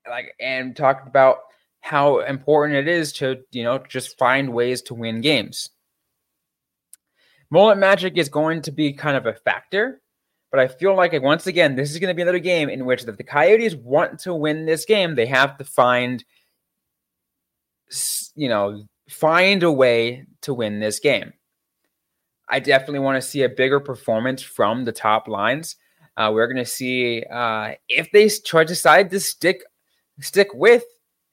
like, 0.09 0.33
and 0.39 0.75
talked 0.75 1.07
about 1.07 1.39
how 1.81 2.19
important 2.19 2.77
it 2.77 2.87
is 2.87 3.13
to 3.13 3.37
you 3.51 3.63
know 3.63 3.77
just 3.77 4.17
find 4.17 4.53
ways 4.53 4.81
to 4.83 4.93
win 4.93 5.21
games. 5.21 5.69
Mullet 7.51 7.77
Magic 7.77 8.17
is 8.17 8.29
going 8.29 8.63
to 8.63 8.71
be 8.71 8.93
kind 8.93 9.15
of 9.15 9.25
a 9.27 9.33
factor, 9.33 10.01
but 10.51 10.59
I 10.59 10.67
feel 10.67 10.95
like 10.95 11.13
once 11.21 11.47
again, 11.47 11.75
this 11.75 11.91
is 11.91 11.99
going 11.99 12.09
to 12.09 12.15
be 12.15 12.21
another 12.21 12.39
game 12.39 12.69
in 12.69 12.85
which 12.85 13.03
if 13.03 13.17
the 13.17 13.23
Coyotes 13.23 13.75
want 13.75 14.19
to 14.21 14.33
win 14.33 14.65
this 14.65 14.85
game, 14.85 15.15
they 15.15 15.27
have 15.27 15.57
to 15.57 15.63
find, 15.63 16.23
you 18.35 18.49
know, 18.49 18.83
find 19.09 19.63
a 19.63 19.71
way 19.71 20.25
to 20.41 20.53
win 20.53 20.79
this 20.79 20.99
game. 20.99 21.33
I 22.49 22.59
definitely 22.59 22.99
want 22.99 23.21
to 23.21 23.27
see 23.27 23.43
a 23.43 23.49
bigger 23.49 23.79
performance 23.79 24.41
from 24.41 24.85
the 24.85 24.91
top 24.91 25.27
lines. 25.27 25.75
Uh, 26.17 26.31
we're 26.33 26.47
going 26.47 26.63
to 26.63 26.69
see 26.69 27.23
uh, 27.23 27.73
if 27.89 28.11
they 28.11 28.29
try 28.29 28.63
decide 28.63 29.09
to 29.11 29.19
stick 29.19 29.63
stick 30.19 30.49
with 30.53 30.83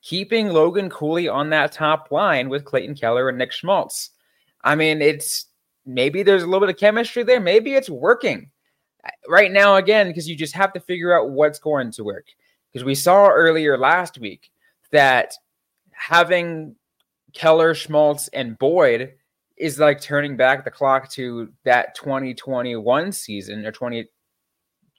keeping 0.02 0.48
Logan 0.48 0.90
Cooley 0.90 1.28
on 1.28 1.50
that 1.50 1.72
top 1.72 2.10
line 2.10 2.48
with 2.48 2.64
Clayton 2.64 2.96
Keller 2.96 3.28
and 3.28 3.38
Nick 3.38 3.52
Schmaltz. 3.52 4.10
I 4.64 4.74
mean, 4.74 5.00
it's 5.00 5.46
maybe 5.86 6.22
there's 6.22 6.42
a 6.42 6.46
little 6.46 6.60
bit 6.60 6.74
of 6.74 6.80
chemistry 6.80 7.22
there. 7.22 7.40
Maybe 7.40 7.74
it's 7.74 7.90
working 7.90 8.50
right 9.28 9.50
now 9.50 9.76
again 9.76 10.08
because 10.08 10.28
you 10.28 10.36
just 10.36 10.54
have 10.54 10.72
to 10.72 10.80
figure 10.80 11.16
out 11.16 11.30
what's 11.30 11.58
going 11.58 11.90
to 11.92 12.04
work. 12.04 12.26
Because 12.72 12.84
we 12.84 12.94
saw 12.94 13.28
earlier 13.28 13.76
last 13.76 14.18
week 14.18 14.50
that 14.90 15.34
having 15.92 16.74
Keller, 17.32 17.74
Schmaltz, 17.74 18.28
and 18.28 18.58
Boyd 18.58 19.14
is 19.56 19.78
like 19.78 20.00
turning 20.00 20.36
back 20.36 20.64
the 20.64 20.70
clock 20.70 21.10
to 21.10 21.52
that 21.64 21.94
2021 21.94 23.12
season 23.12 23.64
or 23.64 23.72
20 23.72 24.06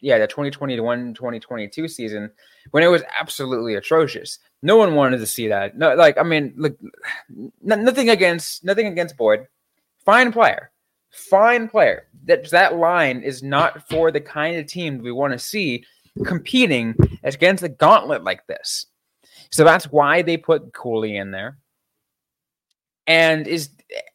yeah, 0.04 0.18
the 0.18 0.28
2021 0.28 1.14
2022 1.14 1.88
season 1.88 2.30
when 2.72 2.84
it 2.84 2.88
was 2.88 3.04
absolutely 3.18 3.76
atrocious. 3.76 4.38
No 4.62 4.76
one 4.76 4.96
wanted 4.96 5.20
to 5.20 5.26
see 5.26 5.48
that. 5.48 5.78
No, 5.78 5.96
like 5.96 6.18
I 6.18 6.24
mean, 6.24 6.54
look, 6.58 6.78
nothing 7.62 8.10
against 8.10 8.66
nothing 8.66 8.88
against 8.88 9.16
Boyd, 9.16 9.48
fine 10.06 10.34
player, 10.34 10.72
fine 11.10 11.70
player. 11.70 12.08
That 12.26 12.50
that 12.50 12.76
line 12.76 13.22
is 13.22 13.42
not 13.42 13.88
for 13.90 14.12
the 14.12 14.20
kind 14.20 14.58
of 14.58 14.68
team 14.68 14.98
we 14.98 15.14
want 15.14 15.32
to 15.32 15.40
see 15.40 15.86
competing 16.26 16.96
against 17.24 17.64
a 17.64 17.70
gauntlet 17.70 18.26
like 18.26 18.46
this. 18.48 18.88
So 19.52 19.64
that's 19.64 19.86
why 19.86 20.22
they 20.22 20.36
put 20.36 20.74
Cooley 20.74 21.16
in 21.16 21.32
there. 21.32 21.60
And 23.08 23.48
is 23.48 23.70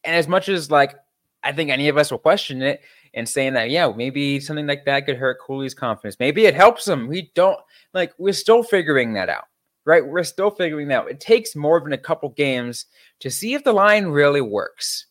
and 0.04 0.14
as 0.14 0.28
much 0.28 0.50
as 0.50 0.70
like 0.70 0.96
I 1.42 1.52
think 1.52 1.70
any 1.70 1.88
of 1.88 1.96
us 1.96 2.10
will 2.10 2.18
question 2.18 2.60
it 2.60 2.82
and 3.14 3.28
saying 3.28 3.54
that 3.54 3.70
yeah 3.70 3.90
maybe 3.94 4.40
something 4.40 4.66
like 4.66 4.84
that 4.84 5.06
could 5.06 5.16
hurt 5.16 5.40
Cooley's 5.40 5.74
confidence. 5.74 6.16
Maybe 6.18 6.46
it 6.46 6.54
helps 6.54 6.86
him. 6.86 7.06
We 7.06 7.30
don't 7.34 7.58
like 7.94 8.12
we're 8.18 8.32
still 8.32 8.62
figuring 8.62 9.14
that 9.14 9.28
out, 9.28 9.44
right? 9.84 10.06
We're 10.06 10.24
still 10.24 10.50
figuring 10.50 10.88
that 10.88 11.02
out. 11.02 11.10
It 11.10 11.20
takes 11.20 11.56
more 11.56 11.80
than 11.80 11.92
a 11.92 11.98
couple 11.98 12.28
games 12.30 12.86
to 13.20 13.30
see 13.30 13.54
if 13.54 13.64
the 13.64 13.72
line 13.72 14.06
really 14.06 14.40
works. 14.40 15.06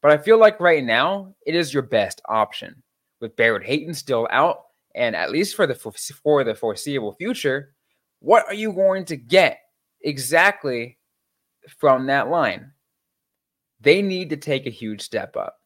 But 0.00 0.10
I 0.10 0.18
feel 0.18 0.38
like 0.38 0.60
right 0.60 0.84
now 0.84 1.34
it 1.46 1.54
is 1.54 1.72
your 1.72 1.84
best 1.84 2.20
option 2.28 2.82
with 3.20 3.36
Barrett 3.36 3.64
Hayton 3.64 3.94
still 3.94 4.26
out, 4.30 4.64
and 4.94 5.16
at 5.16 5.30
least 5.30 5.54
for 5.54 5.66
the 5.66 5.74
for 5.74 6.44
the 6.44 6.54
foreseeable 6.54 7.14
future, 7.14 7.72
what 8.18 8.44
are 8.46 8.54
you 8.54 8.72
going 8.72 9.04
to 9.06 9.16
get 9.16 9.60
exactly 10.02 10.98
from 11.78 12.06
that 12.06 12.28
line? 12.28 12.72
They 13.80 14.02
need 14.02 14.30
to 14.30 14.36
take 14.36 14.66
a 14.66 14.70
huge 14.70 15.02
step 15.02 15.36
up. 15.36 15.56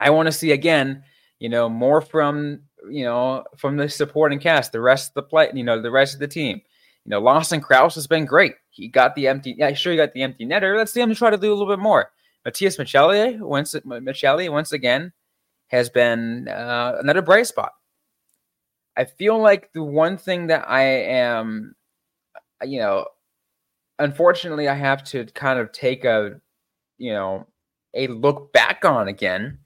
I 0.00 0.10
want 0.10 0.26
to 0.26 0.32
see 0.32 0.52
again, 0.52 1.04
you 1.38 1.48
know, 1.48 1.68
more 1.68 2.00
from 2.00 2.62
you 2.90 3.04
know 3.04 3.44
from 3.56 3.76
the 3.76 3.88
supporting 3.88 4.40
cast, 4.40 4.72
the 4.72 4.80
rest 4.80 5.10
of 5.10 5.14
the 5.14 5.22
play, 5.22 5.50
you 5.54 5.62
know, 5.62 5.80
the 5.80 5.90
rest 5.90 6.14
of 6.14 6.20
the 6.20 6.28
team. 6.28 6.60
You 7.04 7.10
know, 7.10 7.20
Lawson 7.20 7.60
Crouse 7.60 7.94
has 7.94 8.06
been 8.06 8.24
great. 8.24 8.54
He 8.70 8.88
got 8.88 9.14
the 9.14 9.28
empty, 9.28 9.54
yeah, 9.56 9.72
sure, 9.72 9.92
he 9.92 9.96
got 9.96 10.12
the 10.12 10.22
empty 10.22 10.46
netter. 10.46 10.76
Let's 10.76 10.92
see 10.92 11.00
him 11.00 11.14
try 11.14 11.30
to 11.30 11.36
do 11.36 11.50
a 11.50 11.54
little 11.54 11.72
bit 11.72 11.82
more. 11.82 12.10
Matias 12.44 12.76
Maccellier 12.76 13.38
once 13.40 13.74
Maccellier 13.74 14.50
once 14.50 14.72
again 14.72 15.12
has 15.68 15.88
been 15.90 16.48
uh, 16.48 16.96
another 16.98 17.22
bright 17.22 17.46
spot. 17.46 17.72
I 18.96 19.04
feel 19.04 19.40
like 19.40 19.72
the 19.72 19.82
one 19.82 20.18
thing 20.18 20.48
that 20.48 20.68
I 20.68 20.82
am, 20.82 21.74
you 22.62 22.80
know, 22.80 23.06
unfortunately, 23.98 24.68
I 24.68 24.74
have 24.74 25.04
to 25.04 25.24
kind 25.26 25.58
of 25.58 25.72
take 25.72 26.04
a, 26.04 26.40
you 26.98 27.12
know, 27.12 27.46
a 27.94 28.08
look 28.08 28.52
back 28.52 28.84
on 28.84 29.08
again 29.08 29.58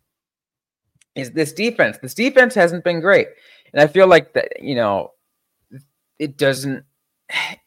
is 1.15 1.33
this 1.33 1.53
defense. 1.53 1.99
This 1.99 2.15
defense 2.15 2.55
hasn't 2.55 2.85
been 2.85 3.01
great. 3.01 3.29
And 3.73 3.81
I 3.83 3.87
feel 3.87 4.07
like 4.07 4.33
that, 4.35 4.63
you 4.63 4.75
know, 4.75 5.13
it 6.19 6.37
doesn't 6.37 6.85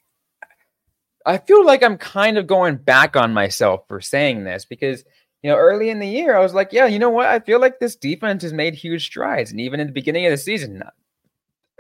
I 1.26 1.38
feel 1.40 1.66
like 1.66 1.84
I'm 1.84 1.98
kind 1.98 2.38
of 2.38 2.48
going 2.48 2.78
back 2.78 3.18
on 3.18 3.34
myself 3.34 3.82
for 3.90 4.00
saying 4.00 4.46
this 4.46 4.64
because 4.64 5.04
you 5.44 5.50
know 5.50 5.58
early 5.58 5.90
in 5.90 6.00
the 6.00 6.08
year 6.08 6.36
I 6.36 6.42
was 6.42 6.54
like, 6.54 6.72
yeah, 6.72 6.86
you 6.86 7.00
know 7.00 7.10
what? 7.10 7.26
I 7.28 7.40
feel 7.40 7.60
like 7.60 7.80
this 7.80 7.98
defense 7.98 8.44
has 8.44 8.54
made 8.54 8.74
huge 8.74 9.06
strides, 9.06 9.52
and 9.52 9.60
even 9.60 9.82
in 9.82 9.88
the 9.88 9.94
beginning 9.94 10.26
of 10.26 10.32
the 10.32 10.38
season, 10.38 10.82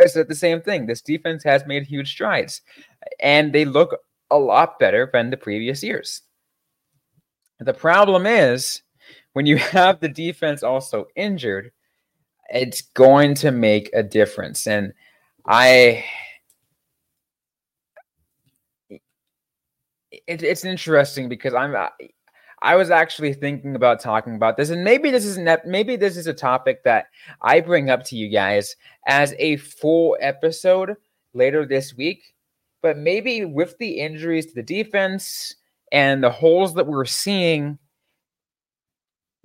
I 0.02 0.08
said 0.08 0.28
the 0.28 0.36
same 0.36 0.62
thing. 0.62 0.86
This 0.86 1.02
defense 1.02 1.46
has 1.46 1.66
made 1.66 1.84
huge 1.84 2.12
strides, 2.12 2.62
and 3.22 3.54
they 3.54 3.64
look 3.64 3.98
a 4.30 4.38
lot 4.38 4.80
better 4.80 5.10
than 5.14 5.30
the 5.30 5.38
previous 5.38 5.82
years. 5.82 6.24
The 7.60 7.74
problem 7.74 8.26
is 8.26 8.82
when 9.34 9.46
you 9.46 9.58
have 9.58 10.00
the 10.00 10.10
defense 10.10 10.64
also 10.64 11.08
injured, 11.16 11.72
it's 12.50 12.82
going 12.82 13.36
to 13.36 13.52
make 13.52 13.90
a 13.94 14.04
difference, 14.04 14.68
and 14.68 14.94
I 15.46 16.04
it, 20.28 20.44
it's 20.44 20.66
interesting 20.66 21.30
because 21.30 21.54
I'm 21.54 21.76
I 22.62 22.76
was 22.76 22.90
actually 22.90 23.34
thinking 23.34 23.76
about 23.76 24.00
talking 24.00 24.36
about 24.36 24.58
this, 24.58 24.70
and 24.70 24.84
maybe 24.84 25.12
this 25.12 25.26
is 25.26 25.38
not 25.38 25.66
maybe 25.66 25.96
this 25.96 26.18
is 26.18 26.28
a 26.28 26.34
topic 26.34 26.84
that 26.84 27.08
I 27.42 27.62
bring 27.62 27.90
up 27.90 28.04
to 28.06 28.16
you 28.16 28.30
guys 28.30 28.76
as 29.08 29.36
a 29.38 29.58
full 29.58 30.18
episode 30.20 30.96
later 31.34 31.66
this 31.66 31.96
week. 31.96 32.24
But 32.82 32.98
maybe 32.98 33.46
with 33.46 33.78
the 33.80 34.00
injuries 34.00 34.48
to 34.48 34.56
the 34.56 34.64
defense 34.64 35.56
and 35.92 36.24
the 36.24 36.30
holes 36.30 36.74
that 36.76 36.88
we're 36.88 37.06
seeing, 37.06 37.78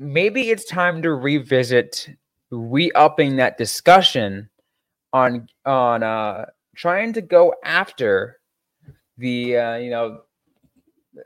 maybe 0.02 0.50
it's 0.50 0.64
time 0.64 1.02
to 1.02 1.14
revisit 1.14 2.09
re-upping 2.50 3.37
that 3.37 3.56
discussion 3.56 4.49
on 5.12 5.47
on 5.64 6.02
uh 6.02 6.44
trying 6.75 7.12
to 7.12 7.21
go 7.21 7.54
after 7.64 8.40
the 9.18 9.56
uh, 9.56 9.76
you 9.76 9.90
know 9.90 10.23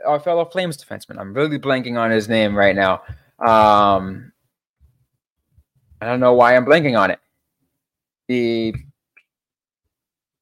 our 0.05 0.21
fellow 0.21 0.45
Flames 0.45 0.77
defenseman. 0.77 1.19
I'm 1.19 1.33
really 1.33 1.59
blanking 1.59 1.99
on 1.99 2.11
his 2.11 2.29
name 2.29 2.57
right 2.57 2.75
now. 2.75 3.03
Um, 3.39 4.33
I 6.01 6.07
don't 6.07 6.21
know 6.21 6.35
why 6.35 6.57
I'm 6.57 6.65
blanking 6.65 6.99
on 6.99 7.11
it. 7.11 7.21
The 8.29 8.75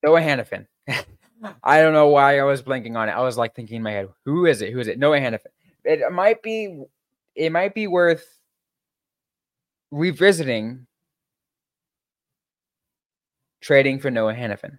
Noah 0.02 0.20
Hanifin. 0.20 0.66
I 1.62 1.82
don't 1.82 1.92
know 1.92 2.08
why 2.08 2.38
I 2.38 2.44
was 2.44 2.62
blanking 2.62 2.96
on 2.96 3.08
it. 3.08 3.12
I 3.12 3.20
was 3.20 3.36
like 3.36 3.54
thinking 3.54 3.76
in 3.76 3.82
my 3.82 3.92
head, 3.92 4.08
who 4.24 4.46
is 4.46 4.62
it? 4.62 4.72
Who 4.72 4.80
is 4.80 4.88
it? 4.88 4.98
Noah 4.98 5.18
Hanifin. 5.18 5.46
It 5.84 6.10
might 6.12 6.42
be. 6.42 6.82
It 7.34 7.50
might 7.50 7.74
be 7.74 7.86
worth 7.86 8.38
revisiting 9.90 10.86
trading 13.60 13.98
for 13.98 14.10
Noah 14.10 14.34
Hanifin. 14.34 14.78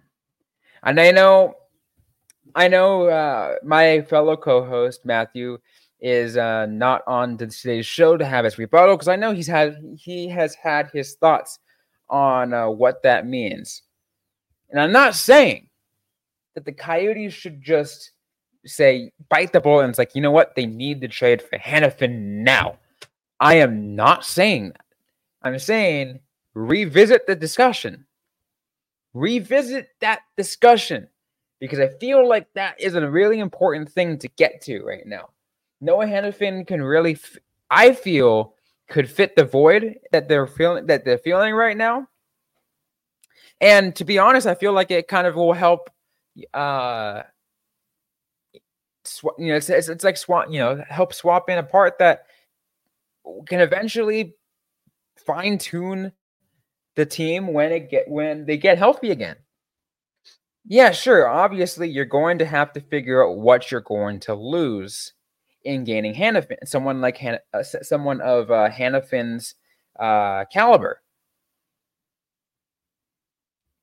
And 0.82 1.00
I 1.00 1.10
know, 1.10 1.54
I 2.54 2.68
know, 2.68 3.08
uh, 3.08 3.56
my 3.64 4.02
fellow 4.02 4.36
co-host 4.36 5.04
Matthew 5.04 5.58
is 6.00 6.36
uh, 6.36 6.66
not 6.66 7.02
on 7.06 7.36
today's 7.36 7.86
show 7.86 8.16
to 8.16 8.24
have 8.24 8.44
his 8.44 8.58
rebuttal 8.58 8.94
because 8.94 9.08
I 9.08 9.16
know 9.16 9.32
he's 9.32 9.46
had 9.46 9.82
he 9.96 10.28
has 10.28 10.54
had 10.54 10.90
his 10.92 11.14
thoughts 11.14 11.58
on 12.08 12.52
uh, 12.52 12.68
what 12.68 13.02
that 13.02 13.26
means. 13.26 13.82
And 14.70 14.80
I'm 14.80 14.92
not 14.92 15.14
saying 15.14 15.68
that 16.54 16.64
the 16.64 16.72
Coyotes 16.72 17.32
should 17.32 17.62
just 17.62 18.12
say 18.66 19.12
bite 19.28 19.52
the 19.52 19.60
bullet 19.60 19.84
and 19.84 19.90
it's 19.90 19.98
like 19.98 20.14
you 20.14 20.20
know 20.20 20.30
what 20.30 20.54
they 20.54 20.66
need 20.66 21.00
to 21.00 21.08
trade 21.08 21.42
for 21.42 21.58
Hanifin 21.58 22.42
now. 22.42 22.78
I 23.40 23.56
am 23.56 23.94
not 23.94 24.24
saying 24.24 24.68
that. 24.70 24.84
I'm 25.42 25.58
saying 25.58 26.20
revisit 26.54 27.26
the 27.26 27.36
discussion. 27.36 28.06
Revisit 29.14 29.88
that 30.00 30.20
discussion 30.36 31.08
because 31.60 31.78
I 31.78 31.88
feel 31.88 32.28
like 32.28 32.52
that 32.54 32.80
is 32.80 32.94
a 32.94 33.10
really 33.10 33.38
important 33.38 33.90
thing 33.90 34.18
to 34.18 34.28
get 34.28 34.60
to 34.62 34.82
right 34.82 35.06
now. 35.06 35.30
Noah 35.80 36.06
Hanifin 36.06 36.66
can 36.66 36.82
really, 36.82 37.12
f- 37.12 37.38
I 37.70 37.92
feel, 37.92 38.54
could 38.88 39.10
fit 39.10 39.36
the 39.36 39.44
void 39.44 39.98
that 40.12 40.28
they're 40.28 40.46
feeling 40.46 40.86
that 40.86 41.04
they're 41.04 41.18
feeling 41.18 41.54
right 41.54 41.76
now. 41.76 42.08
And 43.60 43.94
to 43.96 44.04
be 44.04 44.18
honest, 44.18 44.46
I 44.46 44.54
feel 44.54 44.72
like 44.72 44.90
it 44.90 45.08
kind 45.08 45.26
of 45.26 45.34
will 45.34 45.52
help. 45.52 45.90
Uh, 46.52 47.22
you 49.38 49.48
know, 49.48 49.56
it's, 49.56 49.70
it's, 49.70 49.88
it's 49.88 50.04
like 50.04 50.16
swap. 50.16 50.46
You 50.50 50.58
know, 50.58 50.84
help 50.88 51.12
swap 51.12 51.48
in 51.48 51.58
a 51.58 51.62
part 51.62 51.98
that 51.98 52.26
can 53.46 53.60
eventually 53.60 54.34
fine 55.26 55.58
tune 55.58 56.12
the 56.94 57.06
team 57.06 57.52
when 57.52 57.72
it 57.72 57.90
get 57.90 58.08
when 58.08 58.46
they 58.46 58.56
get 58.56 58.78
healthy 58.78 59.10
again. 59.10 59.36
Yeah, 60.68 60.90
sure. 60.90 61.28
Obviously, 61.28 61.88
you're 61.88 62.04
going 62.04 62.38
to 62.38 62.46
have 62.46 62.72
to 62.72 62.80
figure 62.80 63.24
out 63.24 63.36
what 63.36 63.70
you're 63.70 63.80
going 63.82 64.18
to 64.20 64.34
lose 64.34 65.12
in 65.64 65.84
gaining 65.84 66.14
Hanifin, 66.14 66.56
someone 66.64 67.00
like 67.00 67.18
Han- 67.18 67.38
uh, 67.54 67.62
someone 67.62 68.20
of 68.20 68.50
uh, 68.50 68.70
Hanifin's 68.70 69.54
uh, 69.98 70.44
caliber. 70.52 71.02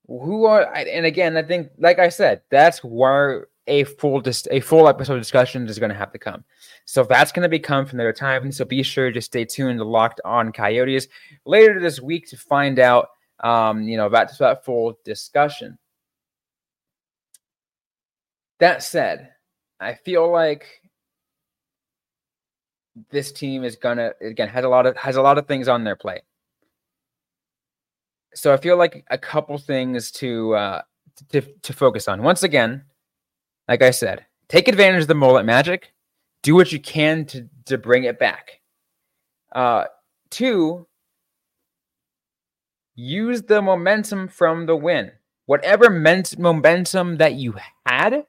Who 0.08 0.46
are 0.46 0.74
and 0.74 1.06
again, 1.06 1.38
I 1.38 1.44
think, 1.44 1.70
like 1.78 2.00
I 2.00 2.10
said, 2.10 2.42
that's 2.52 2.84
where 2.84 3.48
a 3.68 3.84
full 3.86 4.20
dis- 4.20 4.48
a 4.52 4.60
full 4.60 4.88
episode 4.88 5.20
discussion 5.20 5.68
is 5.68 5.80
going 5.80 5.92
to 5.92 5.98
have 5.98 6.12
to 6.12 6.20
come. 6.20 6.44
So 6.86 7.04
that's 7.04 7.32
going 7.32 7.44
to 7.44 7.50
be 7.50 7.60
come 7.60 7.86
from 7.86 7.98
their 7.98 8.14
time. 8.14 8.52
So 8.52 8.66
be 8.66 8.84
sure 8.84 9.12
to 9.12 9.22
stay 9.22 9.46
tuned 9.46 9.80
to 9.80 9.86
Locked 9.86 10.22
On 10.26 10.52
Coyotes 10.52 11.08
later 11.46 11.80
this 11.80 12.02
week 12.02 12.28
to 12.30 12.38
find 12.38 12.80
out, 12.80 13.10
um, 13.44 13.84
you 13.84 13.98
know, 13.98 14.06
about 14.06 14.38
that 14.38 14.66
full 14.66 14.98
discussion. 15.06 15.78
That 18.60 18.84
said, 18.84 19.32
I 19.80 19.96
feel 19.96 20.32
like 20.32 20.68
this 23.10 23.32
team 23.32 23.64
is 23.64 23.76
gonna 23.76 24.14
again 24.22 24.48
has 24.48 24.64
a 24.64 24.70
lot 24.70 24.86
of 24.86 24.96
has 24.98 25.16
a 25.16 25.22
lot 25.22 25.38
of 25.38 25.48
things 25.48 25.68
on 25.68 25.84
their 25.84 25.96
plate. 25.96 26.22
So 28.36 28.54
I 28.54 28.58
feel 28.58 28.78
like 28.78 29.06
a 29.10 29.18
couple 29.18 29.58
things 29.58 30.12
to 30.12 30.56
uh, 30.56 30.82
to 31.32 31.42
to 31.42 31.74
focus 31.74 32.08
on. 32.08 32.22
Once 32.24 32.44
again, 32.44 32.84
like 33.68 33.82
I 33.82 33.92
said, 33.92 34.26
take 34.50 34.68
advantage 34.68 35.04
of 35.04 35.08
the 35.08 35.16
mullet 35.16 35.46
magic. 35.46 35.94
Do 36.42 36.56
what 36.56 36.72
you 36.72 36.80
can 36.80 37.26
to 37.28 37.48
to 37.66 37.78
bring 37.78 38.04
it 38.04 38.20
back. 38.20 38.60
Uh, 39.54 39.86
two, 40.30 40.88
use 42.96 43.44
the 43.44 43.62
momentum 43.62 44.28
from 44.28 44.66
the 44.66 44.76
win. 44.76 45.12
Whatever 45.46 45.90
ment- 45.90 46.38
momentum 46.40 47.18
that 47.18 47.34
you 47.34 47.56
had 47.86 48.26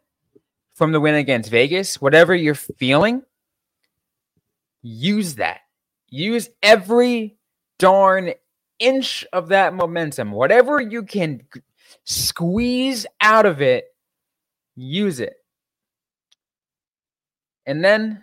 from 0.75 0.92
the 0.92 1.01
win 1.01 1.14
against 1.14 1.51
Vegas, 1.51 2.01
whatever 2.01 2.35
you're 2.35 2.55
feeling, 2.55 3.23
use 4.83 5.37
that. 5.37 5.61
Use 6.09 6.49
every 6.62 7.37
darn 7.79 8.35
inch 8.79 9.25
of 9.33 9.49
that 9.49 9.75
momentum. 9.75 10.33
Whatever 10.33 10.81
you 10.81 11.03
can 11.05 11.42
squeeze 12.05 13.07
out 13.20 13.47
of 13.47 13.62
it, 13.62 13.94
use 14.77 15.21
it. 15.21 15.35
And 17.67 17.85
then, 17.85 18.23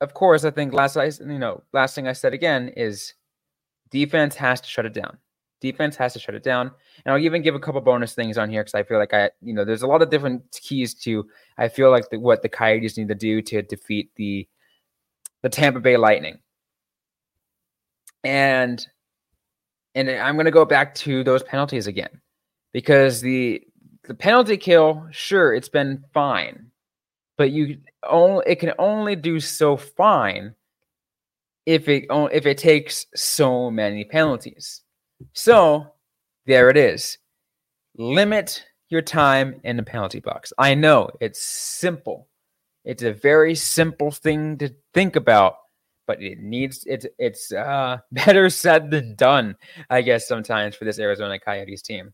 of 0.00 0.14
course, 0.14 0.44
I 0.44 0.50
think 0.50 0.72
last 0.72 0.96
I 0.96 1.04
you 1.04 1.38
know 1.38 1.62
last 1.72 1.94
thing 1.94 2.08
I 2.08 2.12
said 2.12 2.34
again 2.34 2.68
is 2.76 3.14
defense 3.90 4.34
has 4.36 4.60
to 4.60 4.68
shut 4.68 4.86
it 4.86 4.94
down. 4.94 5.18
Defense 5.60 5.94
has 5.96 6.14
to 6.14 6.18
shut 6.18 6.34
it 6.34 6.42
down. 6.42 6.70
And 7.04 7.12
I'll 7.12 7.20
even 7.20 7.42
give 7.42 7.54
a 7.54 7.60
couple 7.60 7.80
bonus 7.82 8.14
things 8.14 8.38
on 8.38 8.48
here 8.48 8.62
because 8.62 8.74
I 8.74 8.82
feel 8.82 8.98
like 8.98 9.12
I, 9.12 9.30
you 9.42 9.52
know, 9.52 9.64
there's 9.64 9.82
a 9.82 9.86
lot 9.86 10.00
of 10.00 10.10
different 10.10 10.42
keys 10.52 10.94
to. 11.02 11.28
I 11.58 11.68
feel 11.68 11.90
like 11.90 12.08
the, 12.08 12.18
what 12.18 12.42
the 12.42 12.48
Coyotes 12.48 12.96
need 12.96 13.08
to 13.08 13.14
do 13.14 13.42
to 13.42 13.62
defeat 13.62 14.10
the 14.16 14.48
the 15.42 15.48
Tampa 15.48 15.80
Bay 15.80 15.96
Lightning. 15.96 16.38
And 18.24 18.84
and 19.94 20.10
I'm 20.10 20.36
going 20.36 20.46
to 20.46 20.50
go 20.50 20.64
back 20.64 20.94
to 20.96 21.24
those 21.24 21.42
penalties 21.42 21.86
again 21.86 22.20
because 22.72 23.20
the 23.20 23.62
the 24.04 24.14
penalty 24.14 24.56
kill, 24.56 25.06
sure, 25.10 25.54
it's 25.54 25.68
been 25.68 26.04
fine, 26.12 26.70
but 27.36 27.50
you 27.50 27.78
only 28.08 28.44
it 28.46 28.56
can 28.56 28.72
only 28.78 29.16
do 29.16 29.40
so 29.40 29.76
fine 29.76 30.54
if 31.66 31.88
it 31.88 32.06
if 32.10 32.46
it 32.46 32.58
takes 32.58 33.06
so 33.14 33.70
many 33.70 34.04
penalties. 34.04 34.82
So 35.32 35.92
there 36.46 36.70
it 36.70 36.76
is. 36.76 37.18
Limit 37.96 38.64
your 38.88 39.02
time 39.02 39.60
in 39.64 39.76
the 39.76 39.82
penalty 39.82 40.20
box. 40.20 40.52
I 40.58 40.74
know 40.74 41.10
it's 41.20 41.42
simple. 41.42 42.28
It's 42.84 43.02
a 43.02 43.12
very 43.12 43.54
simple 43.54 44.10
thing 44.10 44.56
to 44.58 44.74
think 44.94 45.16
about, 45.16 45.56
but 46.06 46.22
it 46.22 46.40
needs 46.40 46.84
it's 46.86 47.06
it's 47.18 47.52
uh, 47.52 47.98
better 48.12 48.48
said 48.50 48.90
than 48.90 49.14
done, 49.14 49.56
I 49.90 50.02
guess 50.02 50.26
sometimes 50.26 50.74
for 50.74 50.84
this 50.84 50.98
Arizona 50.98 51.38
Coyotes 51.38 51.82
team. 51.82 52.12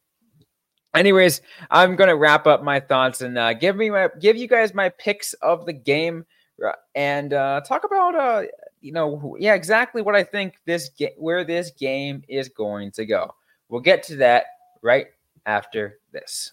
Anyways, 0.96 1.42
I'm 1.70 1.94
gonna 1.96 2.16
wrap 2.16 2.46
up 2.46 2.62
my 2.62 2.80
thoughts 2.80 3.20
and 3.20 3.36
uh, 3.36 3.52
give 3.54 3.76
me 3.76 3.90
my 3.90 4.08
give 4.18 4.36
you 4.36 4.48
guys 4.48 4.74
my 4.74 4.88
picks 4.88 5.34
of 5.34 5.66
the 5.66 5.72
game 5.72 6.24
uh, 6.64 6.72
and 6.94 7.32
uh, 7.32 7.60
talk 7.66 7.84
about 7.84 8.14
uh, 8.14 8.42
you 8.80 8.92
know 8.92 9.36
yeah 9.38 9.54
exactly 9.54 10.02
what 10.02 10.14
I 10.14 10.24
think 10.24 10.54
this 10.64 10.90
ga- 10.98 11.14
where 11.18 11.44
this 11.44 11.70
game 11.72 12.22
is 12.28 12.48
going 12.48 12.92
to 12.92 13.04
go. 13.04 13.34
We'll 13.68 13.82
get 13.82 14.02
to 14.04 14.16
that 14.16 14.46
right 14.82 15.06
after 15.44 15.98
this. 16.12 16.52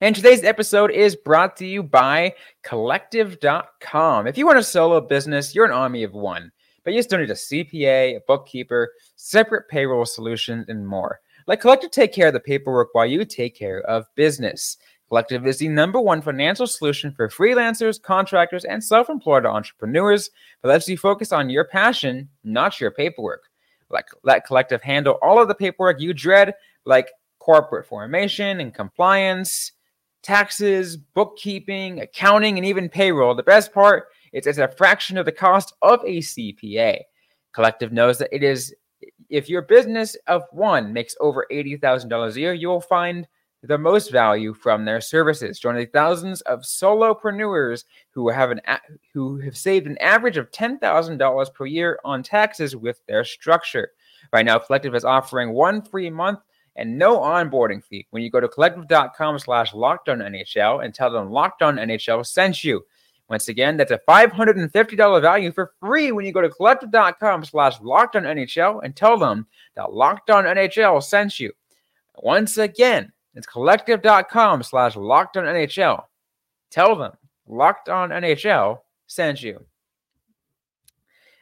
And 0.00 0.14
today's 0.14 0.44
episode 0.44 0.92
is 0.92 1.16
brought 1.16 1.56
to 1.56 1.66
you 1.66 1.82
by 1.82 2.34
collective.com. 2.62 4.28
If 4.28 4.38
you 4.38 4.46
want 4.46 4.58
a 4.58 4.62
solo 4.62 5.00
business, 5.00 5.56
you're 5.56 5.64
an 5.64 5.72
army 5.72 6.04
of 6.04 6.12
one, 6.12 6.52
but 6.84 6.94
you 6.94 7.02
still 7.02 7.18
need 7.18 7.30
a 7.30 7.34
CPA, 7.34 8.16
a 8.16 8.20
bookkeeper, 8.28 8.92
separate 9.16 9.68
payroll 9.68 10.06
solutions, 10.06 10.66
and 10.68 10.86
more. 10.86 11.18
Let 11.48 11.62
Collective 11.62 11.90
take 11.90 12.12
care 12.12 12.26
of 12.26 12.34
the 12.34 12.40
paperwork 12.40 12.90
while 12.92 13.06
you 13.06 13.24
take 13.24 13.56
care 13.56 13.80
of 13.80 14.04
business. 14.14 14.76
Collective 15.08 15.46
is 15.46 15.56
the 15.56 15.68
number 15.68 15.98
one 15.98 16.20
financial 16.20 16.66
solution 16.66 17.10
for 17.10 17.30
freelancers, 17.30 18.00
contractors, 18.02 18.66
and 18.66 18.84
self 18.84 19.08
employed 19.08 19.46
entrepreneurs 19.46 20.28
that 20.60 20.68
lets 20.68 20.86
you 20.90 20.98
focus 20.98 21.32
on 21.32 21.48
your 21.48 21.64
passion, 21.64 22.28
not 22.44 22.78
your 22.82 22.90
paperwork. 22.90 23.44
Let, 23.88 24.04
let 24.24 24.44
Collective 24.44 24.82
handle 24.82 25.18
all 25.22 25.40
of 25.40 25.48
the 25.48 25.54
paperwork 25.54 26.02
you 26.02 26.12
dread, 26.12 26.52
like 26.84 27.10
corporate 27.38 27.86
formation 27.86 28.60
and 28.60 28.74
compliance, 28.74 29.72
taxes, 30.22 30.98
bookkeeping, 30.98 32.02
accounting, 32.02 32.58
and 32.58 32.66
even 32.66 32.90
payroll. 32.90 33.34
The 33.34 33.42
best 33.42 33.72
part 33.72 34.08
is 34.34 34.46
it's 34.46 34.58
a 34.58 34.68
fraction 34.68 35.16
of 35.16 35.24
the 35.24 35.32
cost 35.32 35.72
of 35.80 36.00
a 36.04 36.18
CPA. 36.18 36.98
Collective 37.54 37.90
knows 37.90 38.18
that 38.18 38.34
it 38.36 38.42
is 38.42 38.74
if 39.28 39.48
your 39.48 39.62
business 39.62 40.16
of 40.26 40.44
one 40.52 40.92
makes 40.92 41.16
over 41.20 41.46
$80,000 41.50 42.34
a 42.36 42.40
year, 42.40 42.52
you 42.52 42.68
will 42.68 42.80
find 42.80 43.26
the 43.62 43.78
most 43.78 44.12
value 44.12 44.54
from 44.54 44.84
their 44.84 45.00
services. 45.00 45.58
Join 45.58 45.74
the 45.74 45.86
thousands 45.86 46.40
of 46.42 46.60
solopreneurs 46.60 47.84
who 48.10 48.28
have 48.28 48.50
an 48.50 48.60
a- 48.66 48.80
who 49.12 49.38
have 49.40 49.56
saved 49.56 49.86
an 49.86 49.98
average 49.98 50.36
of 50.36 50.50
$10,000 50.52 51.52
per 51.52 51.66
year 51.66 51.98
on 52.04 52.22
taxes 52.22 52.76
with 52.76 53.04
their 53.06 53.24
structure. 53.24 53.90
Right 54.32 54.46
now, 54.46 54.58
Collective 54.58 54.94
is 54.94 55.04
offering 55.04 55.52
one 55.52 55.82
free 55.82 56.10
month 56.10 56.40
and 56.76 56.96
no 56.96 57.18
onboarding 57.18 57.82
fee 57.82 58.06
when 58.10 58.22
you 58.22 58.30
go 58.30 58.40
to 58.40 58.48
collective.com 58.48 59.38
slash 59.40 59.72
NHL 59.72 60.84
and 60.84 60.94
tell 60.94 61.10
them 61.10 61.30
Locked 61.30 61.62
On 61.62 61.76
NHL 61.76 62.24
sent 62.24 62.62
you. 62.62 62.84
Once 63.28 63.48
again, 63.48 63.76
that's 63.76 63.92
a 63.92 64.00
$550 64.08 65.20
value 65.20 65.52
for 65.52 65.72
free 65.80 66.12
when 66.12 66.24
you 66.24 66.32
go 66.32 66.40
to 66.40 66.48
collective.com 66.48 67.44
slash 67.44 67.80
locked 67.82 68.16
on 68.16 68.22
NHL 68.22 68.82
and 68.82 68.96
tell 68.96 69.18
them 69.18 69.46
that 69.76 69.92
Locked 69.92 70.30
On 70.30 70.44
NHL 70.44 71.02
sent 71.02 71.38
you. 71.38 71.52
Once 72.16 72.56
again, 72.56 73.12
it's 73.34 73.46
collective.com 73.46 74.62
slash 74.62 74.96
locked 74.96 75.36
on 75.36 75.44
NHL. 75.44 76.04
Tell 76.70 76.96
them 76.96 77.12
Locked 77.46 77.90
On 77.90 78.08
NHL 78.10 78.80
sent 79.06 79.42
you. 79.42 79.64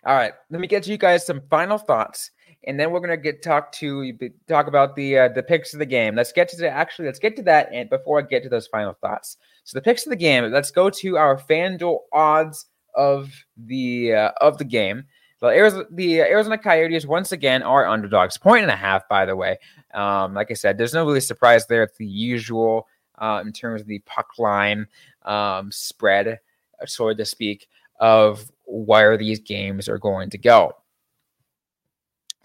All 0.04 0.14
right, 0.14 0.32
let 0.50 0.60
me 0.60 0.66
get 0.66 0.82
to 0.84 0.90
you 0.90 0.98
guys 0.98 1.24
some 1.24 1.42
final 1.48 1.78
thoughts. 1.78 2.30
and 2.66 2.78
then 2.78 2.90
we're 2.90 3.00
gonna 3.00 3.16
get 3.16 3.42
talk 3.42 3.70
to 3.72 4.12
talk 4.48 4.66
about 4.66 4.96
the 4.96 5.18
uh, 5.18 5.28
the 5.28 5.42
picks 5.42 5.72
of 5.72 5.78
the 5.78 5.86
game. 5.86 6.14
Let's 6.14 6.32
get 6.32 6.48
to 6.50 6.56
the 6.56 6.68
actually 6.68 7.06
let's 7.06 7.18
get 7.18 7.36
to 7.36 7.42
that 7.42 7.68
and 7.72 7.88
before 7.88 8.18
I 8.18 8.22
get 8.22 8.42
to 8.42 8.48
those 8.48 8.66
final 8.66 8.92
thoughts. 9.00 9.36
So 9.66 9.76
the 9.76 9.82
picks 9.82 10.06
of 10.06 10.10
the 10.10 10.16
game. 10.16 10.44
Let's 10.52 10.70
go 10.70 10.88
to 10.90 11.16
our 11.16 11.36
FanDuel 11.36 11.98
odds 12.12 12.66
of 12.94 13.32
the 13.56 14.14
uh, 14.14 14.30
of 14.40 14.58
the 14.58 14.64
game. 14.64 15.04
The 15.40 15.48
Arizona, 15.48 15.84
the 15.90 16.20
Arizona 16.20 16.56
Coyotes 16.56 17.04
once 17.04 17.32
again 17.32 17.64
are 17.64 17.84
underdogs, 17.84 18.38
point 18.38 18.62
and 18.62 18.70
a 18.70 18.76
half. 18.76 19.08
By 19.08 19.26
the 19.26 19.34
way, 19.34 19.58
um, 19.92 20.34
like 20.34 20.52
I 20.52 20.54
said, 20.54 20.78
there's 20.78 20.94
no 20.94 21.04
really 21.04 21.20
surprise 21.20 21.66
there. 21.66 21.82
It's 21.82 21.98
the 21.98 22.06
usual 22.06 22.86
uh, 23.18 23.42
in 23.44 23.52
terms 23.52 23.80
of 23.80 23.88
the 23.88 23.98
puck 24.06 24.38
line 24.38 24.86
um, 25.24 25.72
spread, 25.72 26.38
so 26.86 27.12
to 27.12 27.24
speak, 27.24 27.66
of 27.98 28.48
where 28.66 29.16
these 29.16 29.40
games 29.40 29.88
are 29.88 29.98
going 29.98 30.30
to 30.30 30.38
go. 30.38 30.76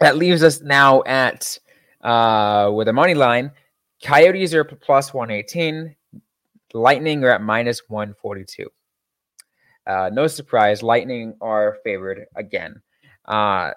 That 0.00 0.16
leaves 0.16 0.42
us 0.42 0.60
now 0.60 1.04
at 1.04 1.56
uh, 2.00 2.72
with 2.74 2.88
a 2.88 2.92
money 2.92 3.14
line. 3.14 3.52
Coyotes 4.02 4.54
are 4.54 4.64
plus 4.64 5.14
118. 5.14 5.94
Lightning 6.74 7.22
are 7.24 7.30
at 7.30 7.42
minus 7.42 7.82
142. 7.88 8.68
Uh, 9.86 10.10
no 10.12 10.26
surprise, 10.26 10.82
Lightning 10.82 11.34
are 11.40 11.78
favored 11.84 12.26
again. 12.36 12.80
Uh, 13.24 13.72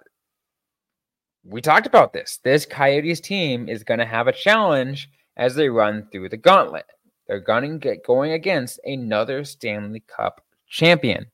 we 1.43 1.61
talked 1.61 1.87
about 1.87 2.13
this. 2.13 2.39
This 2.43 2.65
Coyotes 2.65 3.19
team 3.19 3.69
is 3.69 3.83
going 3.83 3.99
to 3.99 4.05
have 4.05 4.27
a 4.27 4.33
challenge 4.33 5.09
as 5.37 5.55
they 5.55 5.69
run 5.69 6.07
through 6.11 6.29
the 6.29 6.37
gauntlet. 6.37 6.85
They're 7.27 7.39
going 7.39 7.71
to 7.71 7.77
get 7.77 8.05
going 8.05 8.31
against 8.31 8.79
another 8.83 9.43
Stanley 9.43 10.03
Cup 10.07 10.43
champion. 10.67 11.27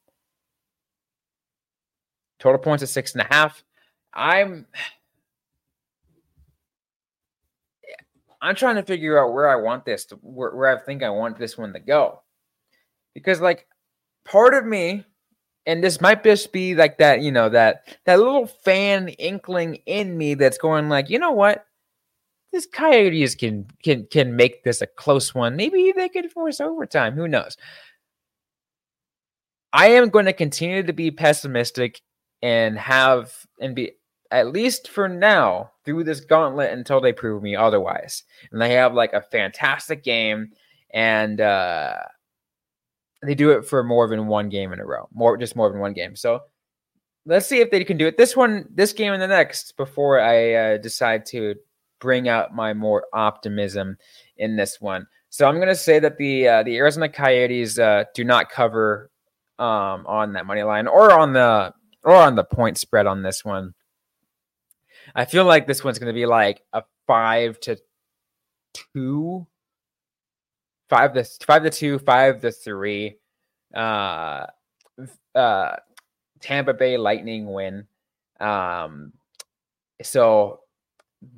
Total 2.40 2.60
points 2.60 2.84
of 2.84 2.90
six 2.90 3.14
and 3.14 3.22
a 3.22 3.34
half. 3.34 3.64
I'm 4.14 4.66
I'm 8.42 8.56
trying 8.56 8.76
to 8.76 8.84
figure 8.84 9.20
out 9.20 9.34
where 9.34 9.48
I 9.48 9.56
want 9.56 9.86
this 9.86 10.06
to 10.06 10.16
where, 10.16 10.56
where 10.56 10.76
I 10.76 10.82
think 10.82 11.04
I 11.04 11.10
want 11.10 11.38
this 11.38 11.58
one 11.58 11.74
to 11.74 11.80
go. 11.80 12.22
Because 13.14 13.40
like 13.40 13.68
part 14.26 14.54
of 14.54 14.66
me, 14.66 15.06
and 15.66 15.84
this 15.84 16.02
might 16.02 16.24
just 16.24 16.52
be 16.52 16.74
like 16.74 16.98
that, 16.98 17.22
you 17.22 17.32
know, 17.32 17.50
that 17.50 17.98
that 18.06 18.20
little 18.20 18.48
fan 18.48 19.10
inkling 19.10 19.76
in 19.86 20.18
me 20.18 20.34
that's 20.34 20.58
going 20.58 20.90
like, 20.90 21.10
you 21.10 21.20
know 21.20 21.32
what? 21.32 21.66
This 22.52 22.66
Coyotes 22.66 23.36
can 23.36 23.68
can 23.84 24.08
can 24.12 24.36
make 24.36 24.64
this 24.64 24.82
a 24.82 24.88
close 24.88 25.36
one. 25.36 25.56
Maybe 25.56 25.94
they 25.96 26.10
could 26.10 26.32
force 26.32 26.60
overtime. 26.60 27.14
Who 27.14 27.28
knows? 27.28 27.58
I 29.74 29.88
am 29.88 30.10
going 30.10 30.26
to 30.26 30.34
continue 30.34 30.84
to 30.84 30.94
be 30.94 31.12
pessimistic 31.12 32.02
and 32.42 32.78
have 32.78 33.34
and 33.60 33.76
be 33.76 33.92
at 34.32 34.52
least 34.52 34.90
for 34.90 35.08
now 35.08 35.72
through 35.86 36.04
this 36.04 36.22
gauntlet 36.22 36.72
until 36.72 37.02
they 37.02 37.14
prove 37.14 37.44
me 37.44 37.56
otherwise. 37.56 38.24
And 38.52 38.62
they 38.62 38.74
have 38.74 38.94
like 38.94 39.14
a 39.14 39.22
fantastic 39.22 40.04
game 40.04 40.52
and 40.94 41.40
uh 41.40 41.96
they 43.24 43.36
do 43.36 43.52
it 43.52 43.66
for 43.66 43.84
more 43.84 44.08
than 44.08 44.28
one 44.28 44.50
game 44.50 44.74
in 44.74 44.80
a 44.80 44.86
row. 44.86 45.08
More 45.14 45.38
just 45.38 45.56
more 45.56 45.70
than 45.70 45.80
one 45.80 45.94
game. 45.94 46.16
So 46.16 46.40
let's 47.26 47.48
see 47.48 47.60
if 47.60 47.70
they 47.70 47.84
can 47.84 47.98
do 47.98 48.08
it 48.08 48.18
this 48.18 48.36
one, 48.36 48.68
this 48.74 48.94
game 48.94 49.14
and 49.14 49.22
the 49.22 49.28
next 49.28 49.78
before 49.78 50.20
I 50.20 50.54
uh, 50.54 50.78
decide 50.78 51.26
to 51.28 51.56
bring 52.00 52.28
out 52.28 52.54
my 52.54 52.74
more 52.74 53.06
optimism 53.14 53.98
in 54.38 54.56
this 54.56 54.82
one. 54.82 55.06
So 55.30 55.48
I'm 55.48 55.56
going 55.56 55.68
to 55.68 55.76
say 55.76 56.00
that 56.00 56.18
the 56.18 56.48
uh, 56.48 56.64
the 56.64 56.78
Arizona 56.78 57.08
Coyotes 57.08 57.80
uh, 57.80 58.06
do 58.14 58.24
not 58.24 58.50
cover 58.50 59.12
um, 59.60 60.06
on 60.08 60.34
that 60.34 60.46
money 60.46 60.64
line 60.64 60.88
or 60.88 61.12
on 61.18 61.34
the 61.34 61.74
or 62.04 62.16
on 62.16 62.36
the 62.36 62.44
point 62.44 62.78
spread 62.78 63.06
on 63.06 63.22
this 63.22 63.46
one. 63.46 63.74
I 65.16 65.26
feel 65.26 65.46
like 65.46 65.68
this 65.68 65.84
one's 65.84 66.00
going 66.00 66.14
to 66.14 66.20
be 66.20 66.26
like 66.26 66.64
a 66.74 66.84
five 67.08 67.60
to 67.62 67.78
two, 68.74 69.46
five 70.90 71.14
to 71.14 71.24
five 71.46 71.64
to 71.64 71.70
two, 71.70 72.00
five 72.00 72.42
to 72.42 72.52
three. 72.52 73.18
Uh, 73.74 74.48
uh, 75.36 75.76
Tampa 76.40 76.74
Bay 76.74 76.98
Lightning 76.98 77.52
win. 77.52 77.86
Um, 78.40 79.14
so 80.02 80.62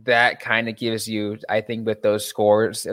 that 0.04 0.40
kind 0.40 0.70
of 0.70 0.78
gives 0.78 1.08
you, 1.08 1.38
I 1.50 1.62
think, 1.62 1.86
with 1.86 2.02
those 2.02 2.26
scores, 2.26 2.88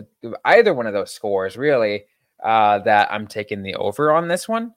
either 0.45 0.75
one 0.75 0.87
of 0.87 0.93
those 0.93 1.13
scores, 1.13 1.57
really, 1.57 2.05
uh, 2.43 2.81
that 2.81 3.13
I'm 3.13 3.27
taking 3.27 3.63
the 3.63 3.75
over 3.77 4.13
on 4.13 4.29
this 4.29 4.49
one 4.49 4.75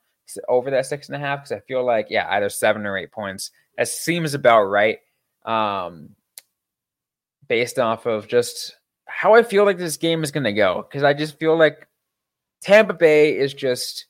over 0.47 0.71
that 0.71 0.85
six 0.85 1.07
and 1.07 1.15
a 1.15 1.19
half 1.19 1.39
because 1.39 1.51
I 1.51 1.59
feel 1.67 1.85
like 1.85 2.07
yeah, 2.09 2.27
either 2.29 2.49
seven 2.49 2.85
or 2.85 2.97
eight 2.97 3.11
points. 3.11 3.51
That 3.77 3.87
seems 3.87 4.33
about 4.33 4.63
right. 4.63 4.99
Um, 5.45 6.09
based 7.47 7.77
off 7.79 8.05
of 8.05 8.27
just 8.27 8.77
how 9.05 9.35
I 9.35 9.43
feel 9.43 9.65
like 9.65 9.77
this 9.77 9.97
game 9.97 10.23
is 10.23 10.31
going 10.31 10.45
to 10.45 10.53
go 10.53 10.85
because 10.87 11.03
I 11.03 11.13
just 11.13 11.37
feel 11.39 11.57
like 11.57 11.87
Tampa 12.61 12.93
Bay 12.93 13.37
is 13.37 13.53
just. 13.53 14.05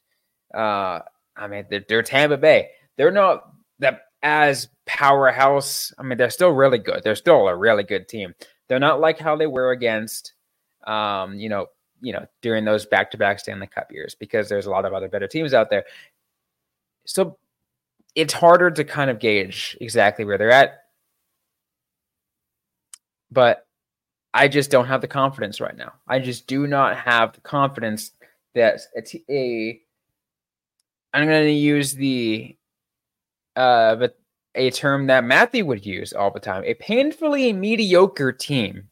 Uh, 0.54 1.00
I 1.36 1.48
mean, 1.48 1.66
they're, 1.70 1.84
they're 1.88 2.04
Tampa 2.04 2.38
Bay. 2.38 2.70
They're 2.96 3.12
not 3.12 3.52
that 3.80 4.02
as 4.22 4.70
powerhouse. 4.86 5.92
I 5.98 6.04
mean, 6.04 6.18
they're 6.18 6.30
still 6.30 6.52
really 6.52 6.78
good. 6.78 7.02
They're 7.04 7.16
still 7.16 7.48
a 7.48 7.56
really 7.56 7.84
good 7.84 8.08
team. 8.08 8.36
They're 8.68 8.80
not 8.80 9.00
like 9.00 9.20
how 9.20 9.36
they 9.36 9.48
were 9.48 9.72
against, 9.72 10.34
um, 10.86 11.36
you 11.36 11.50
know, 11.50 11.68
you 12.02 12.14
know, 12.14 12.26
during 12.42 12.66
those 12.66 12.86
back 12.86 13.12
to 13.12 13.18
back 13.18 13.40
Stanley 13.40 13.68
Cup 13.68 13.92
years 13.92 14.16
because 14.16 14.50
there's 14.50 14.66
a 14.66 14.70
lot 14.72 14.86
of 14.86 14.94
other 14.94 15.10
better 15.10 15.28
teams 15.28 15.54
out 15.54 15.70
there. 15.70 15.86
So 17.06 17.38
it's 18.16 18.34
harder 18.34 18.72
to 18.72 18.84
kind 18.84 19.10
of 19.10 19.20
gauge 19.20 19.78
exactly 19.82 20.26
where 20.26 20.38
they're 20.38 20.52
at. 20.52 20.83
But 23.34 23.66
I 24.34 24.48
just 24.48 24.72
don't 24.72 24.88
have 24.88 25.02
the 25.02 25.08
confidence 25.08 25.60
right 25.60 25.76
now. 25.76 25.94
I 26.08 26.20
just 26.20 26.48
do 26.48 26.68
not 26.68 26.98
have 26.98 27.34
the 27.34 27.42
confidence 27.42 28.12
that 28.56 28.80
it's 28.94 29.16
a. 29.30 29.80
I'm 31.14 31.28
going 31.28 31.46
to 31.46 31.52
use 31.52 31.94
the 31.94 32.58
uh 33.56 33.96
but 33.96 34.18
a 34.56 34.72
term 34.72 35.08
that 35.08 35.24
Matthew 35.24 35.66
would 35.66 35.86
use 35.86 36.14
all 36.14 36.32
the 36.32 36.40
time. 36.40 36.64
A 36.66 36.74
painfully 36.76 37.54
mediocre 37.54 38.32
team 38.32 38.90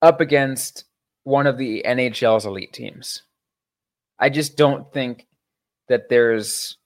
up 0.00 0.20
against 0.20 0.84
one 1.24 1.46
of 1.46 1.58
the 1.58 1.84
NHL's 1.86 2.46
elite 2.46 2.72
teams. 2.72 3.22
I 4.18 4.28
just 4.28 4.56
don't 4.56 4.92
think 4.92 5.26
that 5.88 6.08
there's 6.08 6.76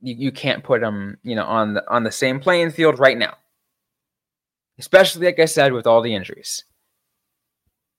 you, 0.00 0.14
you 0.16 0.32
can't 0.32 0.62
put 0.62 0.80
them, 0.80 1.18
you 1.22 1.34
know, 1.34 1.44
on 1.44 1.74
the 1.74 1.90
on 1.90 2.04
the 2.04 2.12
same 2.12 2.40
playing 2.40 2.70
field 2.70 2.98
right 2.98 3.18
now. 3.18 3.34
Especially 4.78 5.26
like 5.26 5.38
I 5.38 5.44
said 5.44 5.72
with 5.72 5.86
all 5.86 6.02
the 6.02 6.14
injuries. 6.14 6.64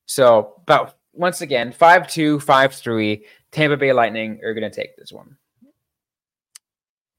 So, 0.06 0.56
about 0.64 0.96
once 1.14 1.42
again, 1.42 1.72
5-2, 1.72 2.44
5-3, 2.44 3.24
Tampa 3.52 3.78
Bay 3.78 3.94
Lightning 3.94 4.42
are 4.44 4.54
going 4.54 4.70
to 4.70 4.76
take 4.76 4.98
this 4.98 5.12
one. 5.12 5.38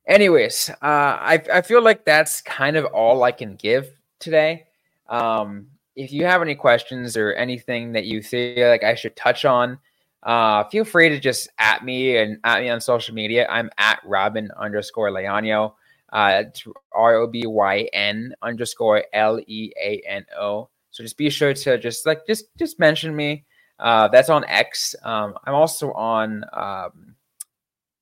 Anyways, 0.07 0.71
uh, 0.71 0.77
I, 0.83 1.43
I 1.53 1.63
feel 1.63 1.83
like 1.83 2.05
that's 2.05 2.41
kind 2.43 2.77
of 2.77 2.85
all 2.87 3.25
I 3.25 3.33
can 3.33 3.57
give 3.57 3.89
today. 4.21 4.67
Um, 5.09 5.67
if 5.97 6.13
you 6.13 6.25
have 6.27 6.43
any 6.43 6.55
questions 6.55 7.17
or 7.17 7.33
anything 7.33 7.93
that 7.93 8.05
you 8.05 8.23
feel 8.23 8.69
like 8.69 8.85
I 8.85 8.95
should 8.95 9.17
touch 9.17 9.45
on, 9.45 9.79
uh, 10.23 10.65
feel 10.65 10.85
free 10.85 11.09
to 11.09 11.19
just 11.19 11.49
at 11.59 11.85
me 11.85 12.19
and 12.19 12.39
at 12.45 12.61
me 12.61 12.69
on 12.69 12.81
social 12.81 13.15
media. 13.15 13.47
I'm 13.49 13.71
at 13.79 14.01
Robyn 14.05 14.51
underscore 14.57 15.11
Leano. 15.11 15.75
Uh, 16.13 16.45
R 16.93 17.17
O 17.17 17.27
B 17.27 17.47
Y 17.47 17.89
N 17.93 18.35
underscore 18.43 19.05
L 19.13 19.41
E 19.47 19.73
A 19.81 20.03
N 20.07 20.25
O. 20.39 20.69
So 20.91 21.03
just 21.03 21.17
be 21.17 21.29
sure 21.31 21.53
to 21.53 21.79
just 21.79 22.07
like 22.07 22.27
just 22.27 22.47
just 22.57 22.79
mention 22.79 23.15
me. 23.15 23.45
Uh, 23.79 24.09
that's 24.09 24.31
on 24.31 24.45
X. 24.45 24.95
Um, 25.03 25.35
I'm 25.45 25.55
also 25.55 25.93
on 25.93 26.45
um, 26.53 27.17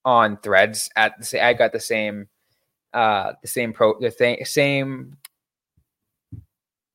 on 0.04 0.36
Threads 0.38 0.90
at 0.96 1.18
the 1.18 1.44
I 1.44 1.54
got 1.54 1.72
the 1.72 1.80
same 1.80 2.28
uh 2.92 3.32
the 3.42 3.48
same 3.48 3.72
pro 3.72 3.98
the 3.98 4.10
thing 4.10 4.44
same 4.44 5.16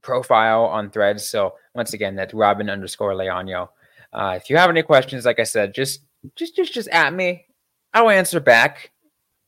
profile 0.01 0.65
on 0.65 0.89
threads. 0.89 1.27
So 1.27 1.53
once 1.75 1.93
again, 1.93 2.15
that's 2.15 2.33
Robyn 2.33 2.69
underscore 2.69 3.13
Leano. 3.13 3.69
Uh, 4.11 4.33
if 4.37 4.49
you 4.49 4.57
have 4.57 4.69
any 4.69 4.81
questions, 4.81 5.25
like 5.25 5.39
I 5.39 5.43
said, 5.43 5.73
just 5.73 6.01
just 6.35 6.55
just 6.55 6.73
just 6.73 6.89
at 6.89 7.13
me. 7.13 7.45
I'll 7.93 8.09
answer 8.09 8.39
back. 8.39 8.91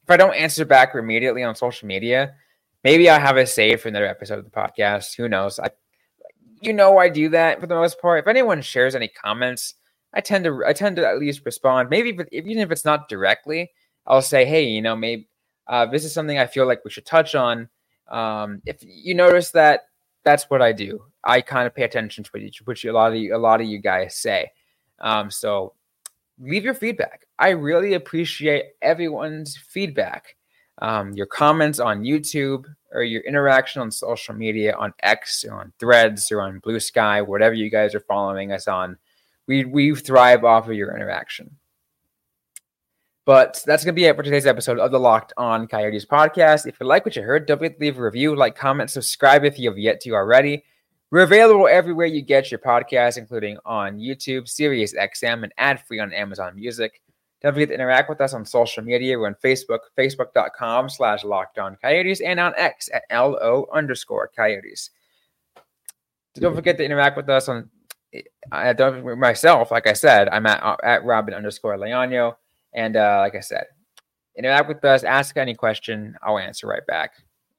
If 0.04 0.10
I 0.10 0.18
don't 0.18 0.36
answer 0.36 0.66
back 0.66 0.96
immediately 0.96 1.44
on 1.44 1.56
social 1.56 1.88
media, 1.88 2.36
maybe 2.84 3.10
I'll 3.10 3.20
have 3.20 3.38
a 3.38 3.46
save 3.46 3.82
for 3.82 3.90
another 3.90 4.08
episode 4.08 4.40
of 4.40 4.46
the 4.46 4.52
podcast. 4.52 5.16
Who 5.16 5.30
knows? 5.30 5.60
I 5.60 5.70
you 6.62 6.74
know 6.74 6.98
I 6.98 7.10
do 7.10 7.30
that 7.30 7.60
for 7.60 7.68
the 7.68 7.76
most 7.76 8.00
part. 8.00 8.20
If 8.20 8.28
anyone 8.28 8.62
shares 8.62 8.96
any 8.96 9.08
comments, 9.08 9.76
I 10.14 10.22
tend 10.22 10.46
to 10.46 10.64
I 10.66 10.74
tend 10.74 10.96
to 10.98 11.08
at 11.08 11.20
least 11.20 11.46
respond. 11.46 11.90
Maybe 11.90 12.10
if, 12.10 12.28
even 12.32 12.60
if 12.60 12.72
it's 12.72 12.86
not 12.86 13.10
directly, 13.10 13.72
I'll 14.06 14.22
say, 14.22 14.46
hey, 14.46 14.66
you 14.66 14.82
know, 14.82 14.96
maybe 14.96 15.28
uh, 15.68 15.86
this 15.86 16.06
is 16.06 16.14
something 16.14 16.38
I 16.38 16.48
feel 16.48 16.68
like 16.68 16.84
we 16.84 16.92
should 16.92 17.06
touch 17.06 17.36
on. 17.36 17.70
Um, 18.10 18.62
if 18.66 18.78
you 18.82 19.16
notice 19.16 19.52
that 19.52 19.82
that's 20.24 20.50
what 20.50 20.62
I 20.62 20.72
do. 20.72 21.04
I 21.24 21.42
kind 21.42 21.68
of 21.68 21.76
pay 21.76 21.84
attention 21.84 22.24
to 22.24 22.30
what, 22.32 22.42
you 22.42 22.52
which 22.66 22.86
a 22.86 22.94
lot 22.94 23.12
of 23.12 23.18
you, 23.18 23.36
a 23.36 23.38
lot 23.38 23.62
of 23.62 23.68
you 23.68 23.80
guys 23.80 24.16
say. 24.16 24.52
Um, 25.00 25.32
so 25.32 25.74
leave 26.40 26.64
your 26.64 26.74
feedback. 26.74 27.26
I 27.42 27.50
really 27.50 27.96
appreciate 27.96 28.66
everyone's 28.82 29.58
feedback. 29.58 30.36
um, 30.82 31.14
your 31.14 31.28
comments 31.28 31.80
on 31.80 32.04
YouTube 32.04 32.66
or 32.92 33.04
your 33.04 33.22
interaction 33.22 33.82
on 33.82 33.92
social 33.92 34.34
media 34.34 34.76
on 34.76 34.94
X 35.04 35.46
or 35.46 35.54
on 35.54 35.72
Threads 35.80 36.32
or 36.32 36.42
on 36.42 36.60
Blue 36.60 36.80
Sky, 36.80 37.22
whatever 37.22 37.54
you 37.54 37.70
guys 37.70 37.96
are 37.96 38.02
following 38.02 38.52
us 38.52 38.68
on. 38.68 38.98
We 39.48 39.66
we 39.66 39.96
thrive 39.96 40.44
off 40.44 40.68
of 40.68 40.76
your 40.76 40.96
interaction. 40.96 41.58
But 43.26 43.62
that's 43.66 43.84
going 43.86 43.94
to 43.96 44.00
be 44.00 44.06
it 44.06 44.16
for 44.16 44.24
today's 44.24 44.48
episode 44.48 44.80
of 44.80 44.92
the 44.92 45.00
Locked 45.00 45.32
On 45.38 45.68
Coyotes 45.68 46.06
podcast. 46.06 46.66
If 46.66 46.78
you 46.80 46.88
like 46.88 47.06
what 47.06 47.16
you 47.16 47.22
heard, 47.22 47.46
don't 47.46 47.60
forget 47.60 47.78
to 47.78 47.86
leave 47.86 48.00
a 48.00 48.02
review, 48.02 48.36
like, 48.36 48.56
comment, 48.56 48.90
subscribe 48.90 49.46
if 49.46 49.60
you 49.60 49.70
have 49.70 49.78
yet 49.78 50.02
to 50.02 50.16
already. 50.16 50.64
We're 51.12 51.22
available 51.22 51.68
everywhere 51.68 52.08
you 52.08 52.24
get 52.24 52.50
your 52.50 52.60
podcast, 52.60 53.20
including 53.20 53.58
on 53.64 54.00
YouTube, 54.00 54.50
Sirius 54.50 54.96
XM, 54.96 55.44
and 55.44 55.54
ad 55.60 55.86
free 55.86 56.00
on 56.00 56.12
Amazon 56.14 56.56
Music. 56.56 57.00
Don't 57.42 57.54
forget 57.54 57.70
to 57.70 57.74
interact 57.74 58.10
with 58.10 58.22
us 58.22 58.34
on 58.34 58.46
social 58.46 58.84
media. 58.84 59.18
We're 59.18 59.28
on 59.28 59.36
Facebook, 59.44 59.80
facebook.com 59.98 60.90
slash 60.90 61.24
locked 61.24 61.58
on 61.58 61.76
coyotes, 61.82 62.22
and 62.22 62.40
on 62.40 62.54
X 62.56 62.90
at 62.94 63.04
LO 63.12 63.68
underscore 63.74 64.30
coyotes. 64.36 64.92
Don't 66.36 66.56
forget 66.56 66.78
to 66.78 66.86
interact 66.86 67.18
with 67.18 67.30
us 67.30 67.50
on 67.50 67.70
I 68.52 68.74
don't 68.74 69.20
myself, 69.20 69.72
like 69.72 69.88
I 69.88 69.94
said, 69.94 70.28
I'm 70.30 70.46
at 70.46 70.62
at 70.84 71.04
Robyn 71.04 71.34
underscore 71.34 71.78
Leano. 71.78 72.36
And 72.74 72.96
uh, 72.96 73.20
like 73.20 73.36
I 73.36 73.40
said, 73.40 73.66
interact 74.38 74.68
with 74.68 74.84
us, 74.84 75.04
ask 75.04 75.38
any 75.38 75.56
question, 75.56 76.16
I'll 76.22 76.40
answer 76.40 76.68
right 76.68 76.86
back. 76.88 77.12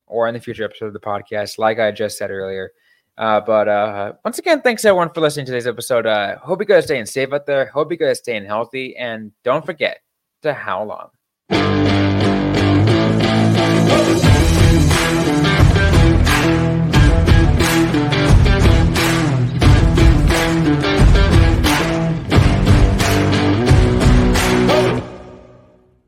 Or 0.06 0.28
in 0.28 0.34
the 0.34 0.40
future 0.40 0.64
episode 0.64 0.86
of 0.86 0.92
the 0.92 1.00
podcast, 1.00 1.58
like 1.58 1.78
I 1.78 1.90
just 1.90 2.18
said 2.18 2.30
earlier. 2.30 2.72
Uh, 3.18 3.40
but 3.40 3.68
uh, 3.68 4.12
once 4.24 4.38
again, 4.38 4.62
thanks 4.62 4.84
everyone 4.84 5.10
for 5.12 5.20
listening 5.20 5.46
to 5.46 5.52
today's 5.52 5.66
episode. 5.66 6.06
Uh, 6.06 6.38
hope 6.38 6.60
you 6.60 6.66
guys 6.66 6.84
staying 6.84 7.06
safe 7.06 7.32
out 7.32 7.46
there. 7.46 7.66
Hope 7.66 7.90
you 7.92 7.98
guys 7.98 8.18
staying 8.18 8.44
healthy, 8.44 8.96
and 8.96 9.32
don't 9.44 9.64
forget 9.64 10.00
to 10.42 10.54
how 10.54 10.84
long. 10.84 11.91